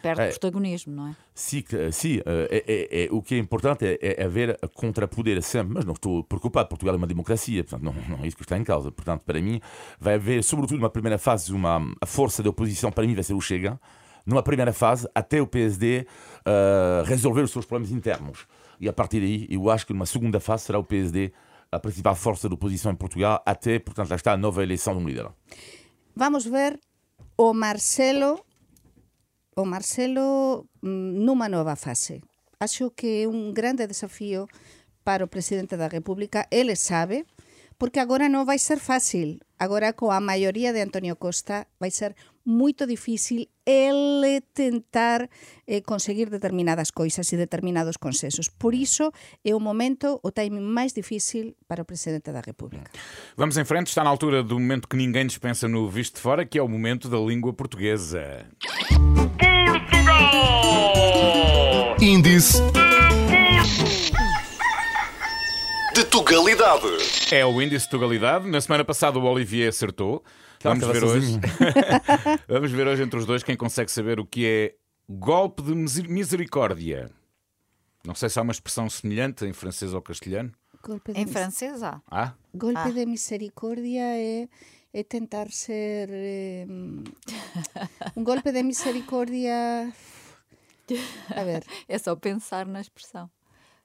Perde 0.00 0.22
é, 0.22 0.28
protagonismo, 0.28 0.94
não 0.94 1.08
é? 1.08 1.16
Sim, 1.34 1.64
sim 1.90 2.20
é, 2.24 2.64
é, 2.66 3.04
é, 3.04 3.08
o 3.10 3.20
que 3.20 3.34
é 3.34 3.38
importante 3.38 3.84
é, 3.84 4.24
haver 4.24 4.56
contrapoder 4.74 5.42
sempre, 5.42 5.74
mas 5.74 5.84
não 5.84 5.94
estou 5.94 6.22
preocupado. 6.22 6.68
Portugal 6.68 6.94
é 6.94 6.98
uma 6.98 7.06
democracia, 7.06 7.64
portanto, 7.64 7.82
não, 7.82 8.16
não 8.16 8.24
é 8.24 8.28
isso 8.28 8.36
que 8.36 8.44
está 8.44 8.56
em 8.56 8.62
causa. 8.62 8.92
Portanto, 8.92 9.24
para 9.24 9.40
mim, 9.40 9.60
vai 9.98 10.14
haver, 10.14 10.44
sobretudo, 10.44 10.78
uma 10.78 10.90
primeira 10.90 11.18
fase, 11.18 11.52
uma, 11.52 11.80
a 12.00 12.06
força 12.06 12.42
da 12.42 12.50
oposição, 12.50 12.92
para 12.92 13.04
mim, 13.06 13.14
vai 13.14 13.24
ser 13.24 13.34
o 13.34 13.40
Chega 13.40 13.78
numa 14.28 14.42
primeira 14.42 14.74
fase, 14.74 15.08
até 15.14 15.40
o 15.40 15.46
PSD 15.46 16.06
uh, 16.46 17.02
resolver 17.04 17.40
os 17.40 17.50
seus 17.50 17.64
problemas 17.64 17.90
internos. 17.90 18.46
E 18.78 18.86
a 18.86 18.92
partir 18.92 19.20
daí, 19.20 19.46
eu 19.50 19.70
acho 19.70 19.86
que 19.86 19.94
numa 19.94 20.04
segunda 20.04 20.38
fase 20.38 20.64
será 20.64 20.78
o 20.78 20.84
PSD 20.84 21.32
a 21.72 21.78
principal 21.78 22.14
força 22.14 22.46
de 22.46 22.54
oposição 22.54 22.92
em 22.92 22.94
Portugal, 22.94 23.42
até, 23.44 23.78
portanto, 23.78 24.10
lá 24.10 24.16
está 24.16 24.32
a 24.32 24.36
nova 24.36 24.62
eleição 24.62 24.94
de 24.94 25.02
um 25.02 25.08
líder. 25.08 25.28
Vamos 26.14 26.44
ver 26.44 26.78
o 27.36 27.54
Marcelo, 27.54 28.38
o 29.56 29.64
Marcelo 29.64 30.66
numa 30.82 31.48
nova 31.48 31.74
fase. 31.74 32.22
Acho 32.60 32.90
que 32.90 33.22
é 33.22 33.28
um 33.28 33.52
grande 33.52 33.86
desafio 33.86 34.46
para 35.04 35.24
o 35.24 35.28
Presidente 35.28 35.74
da 35.74 35.88
República. 35.88 36.46
Ele 36.50 36.76
sabe, 36.76 37.24
porque 37.78 38.00
agora 38.00 38.28
não 38.28 38.44
vai 38.44 38.58
ser 38.58 38.78
fácil 38.78 39.38
Agora, 39.58 39.92
coa 39.92 40.20
maioría 40.20 40.72
de 40.72 40.80
Antonio 40.80 41.16
Costa, 41.16 41.66
vai 41.80 41.90
ser 41.90 42.14
moito 42.44 42.86
difícil 42.86 43.48
ele 43.66 44.40
tentar 44.54 45.28
eh, 45.66 45.80
conseguir 45.80 46.30
determinadas 46.30 46.92
coisas 46.92 47.30
e 47.32 47.36
determinados 47.36 47.96
consensos. 47.96 48.48
Por 48.48 48.72
iso 48.72 49.12
é 49.44 49.54
o 49.54 49.58
momento, 49.58 50.20
o 50.22 50.30
timing 50.30 50.60
máis 50.60 50.92
difícil 50.92 51.56
para 51.66 51.82
o 51.82 51.84
Presidente 51.84 52.30
da 52.30 52.40
República. 52.40 52.88
Vamos 53.36 53.58
em 53.58 53.64
frente, 53.64 53.88
está 53.88 54.04
na 54.04 54.10
altura 54.10 54.44
do 54.44 54.58
momento 54.58 54.86
que 54.86 54.96
ninguém 54.96 55.26
dispensa 55.26 55.66
no 55.66 55.90
Visto 55.90 56.14
de 56.14 56.20
Fora, 56.20 56.46
que 56.46 56.56
é 56.56 56.62
o 56.62 56.68
momento 56.68 57.08
da 57.08 57.18
língua 57.18 57.52
portuguesa. 57.52 58.46
Índice 62.00 62.62
de 62.62 63.97
Tugalidade. 66.22 66.84
É 67.30 67.46
o 67.46 67.62
índice 67.62 67.84
de 67.84 67.90
Tugalidade. 67.92 68.48
Na 68.50 68.60
semana 68.60 68.84
passada 68.84 69.16
o 69.20 69.22
Olivier 69.24 69.68
acertou. 69.68 70.24
Claro, 70.58 70.80
Vamos 70.80 70.92
ver 71.00 71.04
hoje. 71.06 71.38
Vamos 72.48 72.72
ver 72.72 72.88
hoje 72.88 73.02
entre 73.04 73.20
os 73.20 73.24
dois 73.24 73.44
quem 73.44 73.56
consegue 73.56 73.88
saber 73.88 74.18
o 74.18 74.26
que 74.26 74.44
é 74.44 74.74
golpe 75.08 75.62
de 75.62 75.72
miser- 75.76 76.08
misericórdia. 76.10 77.08
Não 78.04 78.16
sei 78.16 78.28
se 78.28 78.36
há 78.36 78.42
uma 78.42 78.50
expressão 78.50 78.90
semelhante 78.90 79.44
em 79.44 79.52
francês 79.52 79.94
ou 79.94 80.02
castelhano. 80.02 80.50
Golpe 80.82 81.12
de, 81.12 81.20
Em 81.20 81.26
francês 81.28 81.84
há. 81.84 82.00
Ah, 82.10 82.32
golpe 82.52 82.76
Ah. 82.80 82.90
de 82.90 83.06
misericórdia 83.06 84.02
é, 84.02 84.48
é 84.92 85.02
tentar 85.04 85.52
ser... 85.52 86.08
eh, 86.10 86.66
um 88.16 88.24
golpe 88.24 88.50
de 88.50 88.62
misericórdia... 88.64 89.92
A 91.36 91.44
ver, 91.44 91.64
É 91.86 91.96
só 91.96 92.16
pensar 92.16 92.66
na 92.66 92.80
expressão. 92.80 93.30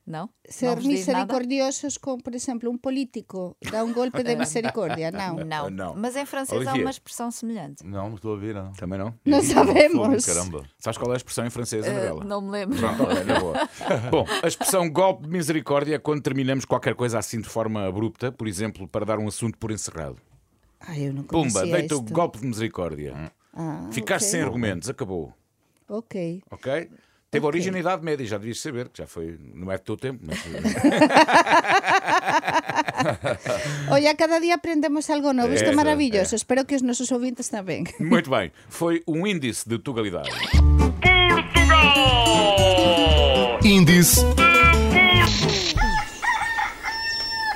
Não? 0.05 0.29
ser 0.45 0.75
não 0.75 0.83
misericordiosos 0.83 1.97
com, 1.97 2.17
por 2.17 2.35
exemplo, 2.35 2.69
um 2.69 2.77
político 2.77 3.55
dá 3.71 3.85
um 3.85 3.93
golpe 3.93 4.21
de 4.21 4.35
misericórdia. 4.35 5.11
Não. 5.11 5.37
Não. 5.37 5.69
Não. 5.69 5.95
Mas 5.95 6.17
em 6.17 6.25
francês 6.25 6.67
há 6.67 6.73
uma 6.73 6.89
expressão 6.89 7.31
semelhante. 7.31 7.85
Não, 7.85 8.09
não 8.09 8.15
estou 8.15 8.35
a 8.35 8.37
ver. 8.37 8.53
Não. 8.53 8.73
também 8.73 8.99
não? 8.99 9.15
Não 9.25 9.41
sabemos. 9.41 10.25
Caramba. 10.25 10.65
Sabes 10.77 10.97
qual 10.97 11.11
é 11.11 11.13
a 11.13 11.17
expressão 11.17 11.45
em 11.45 11.49
francês, 11.49 11.87
Anabela? 11.87 12.21
Eh, 12.21 12.27
não 12.27 12.41
me 12.41 12.51
lembro. 12.51 12.77
Pronto, 12.77 13.03
na 13.23 13.39
boa. 13.39 13.69
Bom, 14.11 14.25
a 14.43 14.47
expressão 14.47 14.89
golpe 14.89 15.23
de 15.23 15.29
misericórdia 15.29 15.95
é 15.95 15.99
quando 15.99 16.21
terminamos 16.21 16.65
qualquer 16.65 16.95
coisa 16.95 17.17
assim 17.17 17.39
de 17.39 17.47
forma 17.47 17.87
abrupta, 17.87 18.29
por 18.29 18.47
exemplo, 18.47 18.85
para 18.87 19.05
dar 19.05 19.19
um 19.19 19.27
assunto 19.27 19.57
por 19.57 19.71
encerrado. 19.71 20.17
Ai, 20.81 21.07
eu 21.07 21.13
não 21.13 21.23
Pumba, 21.23 21.65
deita 21.65 21.95
o 21.95 22.01
golpe 22.01 22.39
de 22.39 22.45
misericórdia. 22.45 23.31
Ah, 23.53 23.87
Ficaste 23.89 24.25
ok. 24.25 24.31
sem 24.31 24.41
argumentos, 24.41 24.89
acabou. 24.89 25.33
Ok. 25.87 26.43
Ok? 26.51 26.89
Teve 27.33 27.41
Ok. 27.45 27.49
origem 27.49 27.71
na 27.73 27.79
Idade 27.81 28.05
Média, 28.05 28.25
já 28.29 28.37
devias 28.37 28.59
saber, 28.61 28.89
que 28.89 28.99
já 29.01 29.07
foi, 29.09 29.39
não 29.55 29.71
é 29.71 29.77
do 29.77 29.81
teu 29.83 29.97
tempo, 29.97 30.19
mas 30.21 30.37
Olha, 33.89 34.13
cada 34.15 34.37
día 34.39 34.53
aprendemos 34.53 35.09
algo 35.09 35.33
novo. 35.33 35.51
Isto 35.53 35.69
é 35.69 35.71
É, 35.71 35.75
maravilloso. 35.75 36.35
Espero 36.35 36.63
que 36.63 36.75
os 36.77 36.83
nosos 36.85 37.09
ouvintes 37.11 37.49
tamén. 37.49 37.85
Muito 37.99 38.29
bem. 38.29 38.51
Foi 38.69 39.01
um 39.09 39.25
índice 39.25 39.65
de 39.67 39.79
tugalidade. 39.81 40.29
Índice 43.65 44.21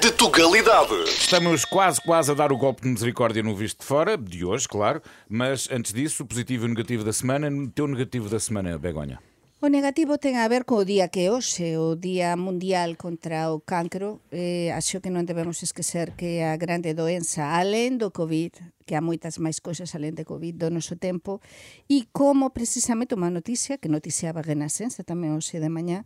de 0.02 0.12
Tugalidade. 0.12 0.94
Estamos 1.06 1.66
quase, 1.66 2.02
quase 2.02 2.32
a 2.32 2.34
dar 2.34 2.52
o 2.52 2.58
golpe 2.58 2.82
de 2.82 2.88
misericórdia 2.90 3.44
no 3.44 3.56
visto 3.56 3.82
de 3.82 3.86
fora, 3.86 4.18
de 4.18 4.44
hoje, 4.46 4.68
claro, 4.68 5.02
mas 5.30 5.68
antes 5.70 5.94
disso, 5.94 6.24
o 6.24 6.26
positivo 6.26 6.66
e 6.66 6.68
o 6.68 6.70
negativo 6.70 7.04
da 7.04 7.14
semana. 7.14 7.50
O 7.50 7.68
teu 7.68 7.88
negativo 7.88 8.30
da 8.30 8.40
semana, 8.40 8.78
Begonha. 8.78 9.20
O 9.60 9.74
negativo 9.74 10.22
ten 10.22 10.38
a 10.38 10.46
ver 10.46 10.70
co 10.70 10.86
día 10.86 11.10
que 11.10 11.34
hoxe, 11.34 11.82
o 11.82 11.98
Día 11.98 12.38
Mundial 12.38 12.94
contra 12.94 13.50
o 13.50 13.58
Cancro. 13.58 14.22
Eh, 14.30 14.70
acho 14.70 15.02
que 15.02 15.10
non 15.10 15.26
debemos 15.26 15.66
esquecer 15.66 16.14
que 16.14 16.46
a 16.46 16.54
grande 16.62 16.94
doenza, 16.94 17.58
alén 17.58 17.98
do 17.98 18.14
COVID, 18.14 18.54
que 18.86 18.94
há 18.94 19.02
moitas 19.02 19.42
máis 19.42 19.58
cousas 19.58 19.98
alén 19.98 20.14
de 20.14 20.30
Covid 20.30 20.62
do 20.62 20.70
noso 20.70 20.94
tempo, 20.94 21.42
e 21.90 22.06
como 22.14 22.54
precisamente 22.54 23.18
unha 23.18 23.34
noticia, 23.34 23.82
que 23.82 23.90
noticiaba 23.90 24.46
Renascença 24.46 25.02
tamén 25.02 25.34
hoxe 25.34 25.58
de 25.58 25.74
mañá, 25.74 26.06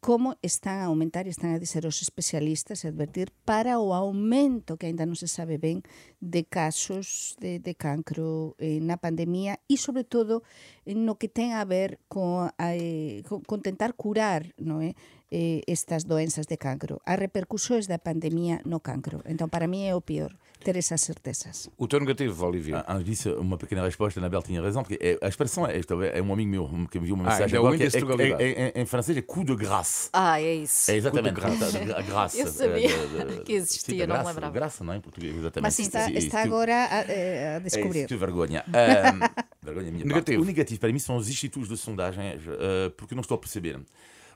como 0.00 0.36
están 0.40 0.80
a 0.80 0.88
aumentar 0.88 1.28
e 1.28 1.30
están 1.30 1.52
a 1.52 1.60
dizer 1.60 1.84
os 1.84 2.00
especialistas 2.00 2.82
e 2.82 2.88
advertir 2.88 3.28
para 3.44 3.76
o 3.76 3.92
aumento 3.92 4.80
que 4.80 4.88
aínda 4.88 5.04
non 5.04 5.14
se 5.14 5.28
sabe 5.28 5.60
ben 5.60 5.84
de 6.24 6.48
casos 6.48 7.36
de, 7.36 7.60
de 7.60 7.76
cancro 7.76 8.56
eh, 8.56 8.80
na 8.80 8.96
pandemia 8.96 9.60
e 9.68 9.76
sobre 9.76 10.08
todo 10.08 10.40
no 10.88 11.20
que 11.20 11.28
ten 11.28 11.52
a 11.52 11.68
ver 11.68 12.00
con, 12.08 12.48
eh, 12.56 13.20
con, 13.28 13.44
con 13.44 13.60
tentar 13.60 13.92
curar 13.92 14.56
non 14.56 14.80
é? 14.80 14.96
Eh? 14.96 15.19
Eh, 15.32 15.62
estas 15.68 16.02
doenzas 16.02 16.46
de 16.50 16.56
cancro. 16.58 17.00
As 17.06 17.16
repercusións 17.16 17.86
da 17.86 17.98
pandemia 18.02 18.60
no 18.66 18.80
cancro. 18.82 19.22
Entón, 19.30 19.46
para 19.46 19.70
mí 19.70 19.86
é 19.86 19.94
o 19.94 20.02
pior 20.02 20.34
ter 20.58 20.74
esas 20.76 21.00
certezas. 21.06 21.70
O 21.78 21.86
teu 21.86 22.00
negativo, 22.02 22.34
Olivia. 22.44 22.82
Ah, 22.82 22.94
Antes 22.98 23.06
disso, 23.06 23.38
uma 23.38 23.56
pequena 23.56 23.84
resposta, 23.86 24.18
a 24.18 24.26
Anabel 24.26 24.42
tinha 24.42 24.60
razão, 24.60 24.82
porque 24.82 24.98
é- 25.00 25.16
a 25.22 25.28
expressão 25.30 25.64
é 25.64 25.78
esta, 25.78 25.94
é 25.94 26.20
um 26.20 26.32
amigo 26.34 26.50
meu 26.50 26.66
que 26.90 26.98
me 26.98 27.04
enviou 27.06 27.14
uma 27.16 27.26
Ah, 27.26 27.30
mensagem 27.30 27.46
então 27.46 27.60
agora, 27.62 27.76
que 27.78 27.82
é, 27.84 27.86
índice 27.86 28.02
de 28.04 28.22
é, 28.22 28.42
é- 28.42 28.72
é- 28.74 28.82
em 28.82 28.86
francês 28.90 29.16
é 29.16 29.22
coup 29.22 29.44
de 29.46 29.54
grâce. 29.54 30.10
Ah, 30.12 30.42
é 30.42 30.52
isso. 30.66 30.90
É 30.90 30.96
exatamente, 30.98 31.38
Coup 31.40 31.46
de 31.48 31.56
grâce. 31.62 31.76
a- 31.94 32.02
graça. 32.02 32.36
Eu 32.36 32.46
sabia 32.48 32.88
que 33.46 33.52
existia, 33.54 33.94
sim, 33.94 34.00
não 34.00 34.06
graça, 34.18 34.28
lembrava. 34.34 34.52
Graça, 34.52 34.82
não 34.84 34.92
é 34.92 34.96
em 34.96 35.00
português, 35.00 35.32
exatamente. 35.32 35.62
Mas 35.62 35.78
está, 35.78 36.06
Sim, 36.06 36.14
está 36.18 36.42
sim, 36.42 36.48
agora 36.48 36.74
a, 36.74 37.00
eh, 37.06 37.48
a 37.54 37.56
É 37.56 37.60
descobrir. 37.60 37.98
isso, 38.00 38.08
que 38.08 38.16
vergonha. 38.16 38.64
Ahm, 38.74 39.20
vergonha 39.62 39.92
minha 39.94 40.04
Negativo. 40.04 40.12
parte. 40.26 40.36
O 40.42 40.44
negativo 40.44 40.80
para 40.80 40.92
mim 40.92 40.98
são 40.98 41.14
os 41.16 41.28
institutos 41.30 41.68
de 41.68 41.76
sondagem, 41.78 42.24
eh, 42.34 42.90
porque 42.96 43.14
não 43.14 43.22
estou 43.22 43.36
a 43.36 43.38
perceber. 43.38 43.78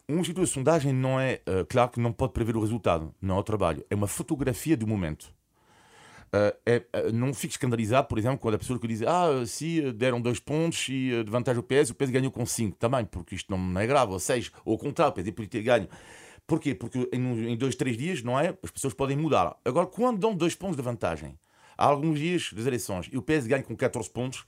Um 0.06 0.18
instituto 0.18 0.44
de 0.44 0.52
sondagem 0.52 0.92
não 0.92 1.18
é, 1.18 1.40
eh, 1.46 1.64
claro 1.66 1.90
que 1.90 1.98
não 1.98 2.12
pode 2.12 2.34
prever 2.34 2.56
o 2.56 2.60
resultado, 2.60 3.14
não 3.22 3.36
é 3.36 3.40
o 3.40 3.42
trabalho, 3.42 3.84
é 3.88 3.94
uma 3.94 4.06
fotografia 4.06 4.76
do 4.76 4.86
momento. 4.86 5.32
Eh, 6.30 6.56
é, 6.66 6.84
eh, 6.92 7.12
não 7.12 7.32
fique 7.32 7.54
escandalizado, 7.54 8.06
por 8.06 8.18
exemplo, 8.18 8.38
quando 8.38 8.56
a 8.56 8.58
pessoa 8.58 8.78
que 8.78 8.86
diz 8.86 9.00
ah, 9.02 9.46
se 9.46 9.92
deram 9.92 10.20
dois 10.20 10.38
pontos 10.38 10.86
e 10.90 11.24
de 11.24 11.30
vantagem 11.30 11.58
o 11.58 11.62
PS, 11.62 11.90
o 11.90 11.94
PS 11.94 12.10
ganhou 12.10 12.30
com 12.30 12.44
cinco. 12.44 12.76
Também, 12.76 13.06
porque 13.06 13.34
isto 13.34 13.56
não 13.56 13.80
é 13.80 13.86
grave, 13.86 14.12
ou 14.12 14.18
seja, 14.18 14.50
ou 14.64 14.76
contrário, 14.76 15.12
o 15.12 15.14
PS 15.14 15.30
podia 15.30 15.48
ter 15.48 15.62
ganho. 15.62 15.88
Porquê? 16.46 16.74
Porque 16.74 17.08
em 17.12 17.56
dois, 17.56 17.74
três 17.74 17.96
dias, 17.96 18.22
não 18.22 18.38
é? 18.38 18.54
As 18.62 18.70
pessoas 18.70 18.92
podem 18.92 19.16
mudar. 19.16 19.56
Agora, 19.64 19.86
quando 19.86 20.18
dão 20.18 20.34
dois 20.34 20.54
pontos 20.54 20.76
de 20.76 20.82
vantagem, 20.82 21.38
há 21.76 21.84
alguns 21.87 22.18
dias 22.18 22.50
das 22.52 22.66
eleições 22.66 23.08
e 23.12 23.16
o 23.18 23.22
PS 23.22 23.46
ganha 23.46 23.62
com 23.62 23.76
14 23.76 24.08
pontos, 24.10 24.44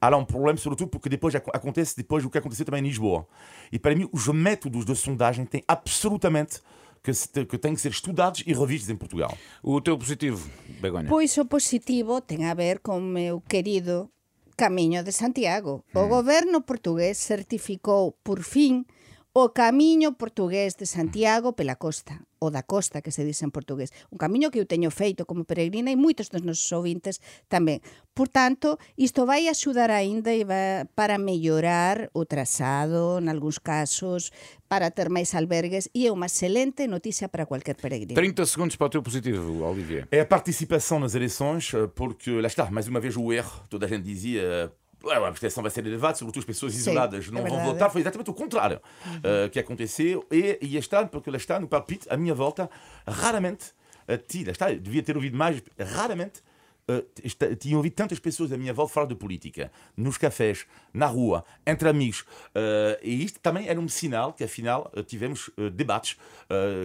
há 0.00 0.08
lá 0.08 0.16
um 0.16 0.24
problema, 0.24 0.56
sobretudo 0.58 0.88
porque 0.88 1.08
depois 1.08 1.34
ac- 1.34 1.50
acontece 1.54 1.96
depois 1.96 2.24
o 2.24 2.30
que 2.30 2.38
aconteceu 2.38 2.64
também 2.64 2.80
em 2.82 2.86
Lisboa. 2.88 3.26
E 3.72 3.78
para 3.78 3.94
mim, 3.94 4.08
os 4.12 4.28
métodos 4.28 4.84
de 4.84 4.94
sondagem 4.96 5.44
têm 5.46 5.62
absolutamente 5.68 6.60
que, 7.02 7.12
se- 7.12 7.28
que 7.46 7.58
têm 7.58 7.74
que 7.74 7.80
ser 7.80 7.90
estudados 7.90 8.42
e 8.46 8.52
revistos 8.54 8.88
em 8.90 8.96
Portugal. 8.96 9.36
O 9.62 9.80
teu 9.80 9.96
positivo, 9.98 10.48
Begonha. 10.80 11.08
Pois 11.08 11.36
o 11.38 11.44
positivo 11.44 12.20
ten 12.20 12.46
a 12.46 12.54
ver 12.54 12.80
con 12.80 13.00
meu 13.00 13.40
querido 13.42 14.10
Camiño 14.56 15.02
de 15.02 15.10
Santiago. 15.12 15.84
O 15.94 16.06
goberno 16.08 16.62
portugués 16.62 17.18
certificou 17.18 18.12
por 18.22 18.42
fin 18.42 18.86
o 19.36 19.50
camiño 19.50 20.14
portugués 20.14 20.76
de 20.76 20.86
Santiago 20.86 21.58
pela 21.58 21.74
costa, 21.74 22.22
o 22.38 22.54
da 22.54 22.62
costa 22.62 23.02
que 23.02 23.10
se 23.10 23.26
dice 23.26 23.42
en 23.42 23.50
portugués. 23.50 23.90
Un 24.14 24.18
camiño 24.22 24.54
que 24.54 24.62
eu 24.62 24.70
teño 24.70 24.94
feito 24.94 25.26
como 25.26 25.42
peregrina 25.42 25.90
e 25.90 25.98
moitos 25.98 26.30
dos 26.30 26.46
nosos 26.46 26.70
ouvintes 26.70 27.18
tamén. 27.50 27.82
Por 28.14 28.30
tanto, 28.30 28.78
isto 28.94 29.26
vai 29.26 29.50
axudar 29.50 29.90
aínda 29.90 30.30
e 30.30 30.46
vai 30.46 30.86
para 30.94 31.18
mellorar 31.18 32.14
o 32.14 32.22
trazado, 32.30 33.18
en 33.18 33.26
algúns 33.26 33.58
casos, 33.58 34.30
para 34.70 34.94
ter 34.94 35.10
máis 35.10 35.34
albergues 35.34 35.90
e 35.90 36.06
é 36.06 36.14
unha 36.14 36.30
excelente 36.30 36.86
noticia 36.86 37.26
para 37.26 37.42
cualquier 37.42 37.74
peregrino. 37.74 38.14
30 38.14 38.46
segundos 38.46 38.78
para 38.78 38.86
o 38.86 38.94
teu 38.94 39.02
positivo, 39.02 39.66
Olivier. 39.66 40.06
É 40.14 40.22
a 40.22 40.28
participação 40.30 41.02
nas 41.02 41.18
eleições, 41.18 41.74
eh, 41.74 41.90
porque 41.90 42.38
lá 42.38 42.46
está, 42.46 42.70
mais 42.70 42.86
uma 42.86 43.02
vez 43.02 43.18
o 43.18 43.34
erro, 43.34 43.66
toda 43.66 43.82
a 43.82 43.90
gente 43.90 44.06
dizia. 44.06 44.70
"Ué, 45.04 45.14
A 45.16 45.28
abstenção 45.28 45.62
vai 45.62 45.70
ser 45.70 45.86
elevada, 45.86 46.16
sobretudo 46.16 46.40
as 46.40 46.46
pessoas 46.46 46.72
Sim, 46.72 46.78
isoladas 46.80 47.26
é 47.28 47.30
não 47.30 47.42
vão 47.42 47.50
verdade. 47.50 47.70
votar. 47.72 47.90
Foi 47.90 48.00
exatamente 48.00 48.30
o 48.30 48.34
contrário 48.34 48.80
eh, 49.22 49.48
que 49.50 49.58
aconteceu. 49.58 50.26
E, 50.30 50.58
e 50.62 50.76
este 50.76 50.94
ano, 50.96 51.08
porque 51.08 51.30
lá 51.30 51.36
está, 51.36 51.58
no 51.60 51.68
palpite, 51.68 52.06
a 52.10 52.16
minha 52.16 52.34
volta, 52.34 52.68
raramente, 53.06 53.66
eh, 54.08 54.16
ti- 54.16 54.44
lá 54.44 54.52
está, 54.52 54.70
devia 54.72 55.02
ter 55.02 55.16
ouvido 55.16 55.36
mais, 55.36 55.62
raramente 55.78 56.42
eh, 56.88 57.54
tinha 57.56 57.76
ouvido 57.76 57.94
tantas 57.94 58.18
pessoas 58.18 58.52
à 58.52 58.56
minha 58.56 58.72
volta 58.72 58.92
falar 58.92 59.06
de 59.06 59.14
política, 59.14 59.70
nos 59.96 60.16
cafés, 60.16 60.66
na 60.92 61.06
rua, 61.06 61.44
entre 61.66 61.88
amigos. 61.88 62.24
Eh, 62.54 63.00
e 63.02 63.24
isto 63.24 63.40
também 63.40 63.68
era 63.68 63.78
um 63.80 63.88
sinal 63.88 64.32
que, 64.32 64.44
afinal, 64.44 64.90
eh, 64.94 65.02
tivemos 65.02 65.50
eh, 65.58 65.70
debates, 65.70 66.16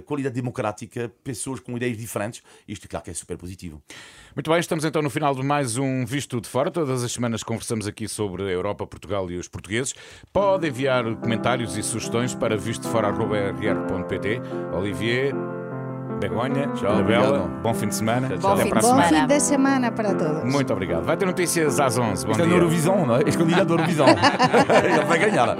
qualidade 0.05 0.33
democrática, 0.33 1.11
pessoas 1.23 1.59
com 1.59 1.75
ideias 1.75 1.97
diferentes. 1.97 2.41
Isto, 2.67 2.87
claro, 2.87 3.03
que 3.03 3.11
é 3.11 3.13
super 3.13 3.37
positivo. 3.37 3.81
Muito 4.35 4.49
bem, 4.49 4.59
estamos 4.59 4.83
então 4.83 5.01
no 5.01 5.09
final 5.09 5.35
de 5.35 5.43
mais 5.43 5.77
um 5.77 6.05
Visto 6.05 6.41
de 6.41 6.47
Fora. 6.47 6.71
Todas 6.71 7.03
as 7.03 7.11
semanas 7.11 7.43
conversamos 7.43 7.85
aqui 7.85 8.07
sobre 8.07 8.43
a 8.43 8.47
Europa, 8.47 8.87
Portugal 8.87 9.29
e 9.29 9.37
os 9.37 9.47
portugueses. 9.47 9.93
Pode 10.33 10.67
enviar 10.67 11.03
comentários 11.17 11.77
e 11.77 11.83
sugestões 11.83 12.33
para 12.33 12.57
vistofora.rr.pt. 12.57 14.41
Olivier, 14.73 15.33
Begonha, 16.19 16.67
obrigado. 16.67 17.49
bom 17.61 17.73
fim 17.73 17.87
de 17.87 17.95
semana. 17.95 18.29
Tchau, 18.37 18.53
Até 18.53 18.63
fim 18.63 18.69
para 18.69 18.79
a 18.79 18.81
de 18.81 18.87
Bom 18.87 19.01
fim 19.03 19.27
de 19.27 19.39
semana 19.39 19.91
para 19.91 20.13
todos. 20.13 20.43
Muito 20.43 20.73
obrigado. 20.73 21.03
Vai 21.05 21.17
ter 21.17 21.25
notícias 21.25 21.79
às 21.79 21.97
11. 21.97 22.25
Bom 22.25 22.31
Isto 22.31 22.41
é 22.41 22.45
dia. 22.45 22.53
na 22.53 22.59
Eurovisão, 22.59 23.05
não 23.05 23.15
é? 23.15 23.21
Este 23.25 23.37
candidato 23.37 23.65
da 23.67 23.73
Eurovisão. 23.73 24.07
Ele 24.83 25.05
vai 25.05 25.19
ganhar. 25.19 25.55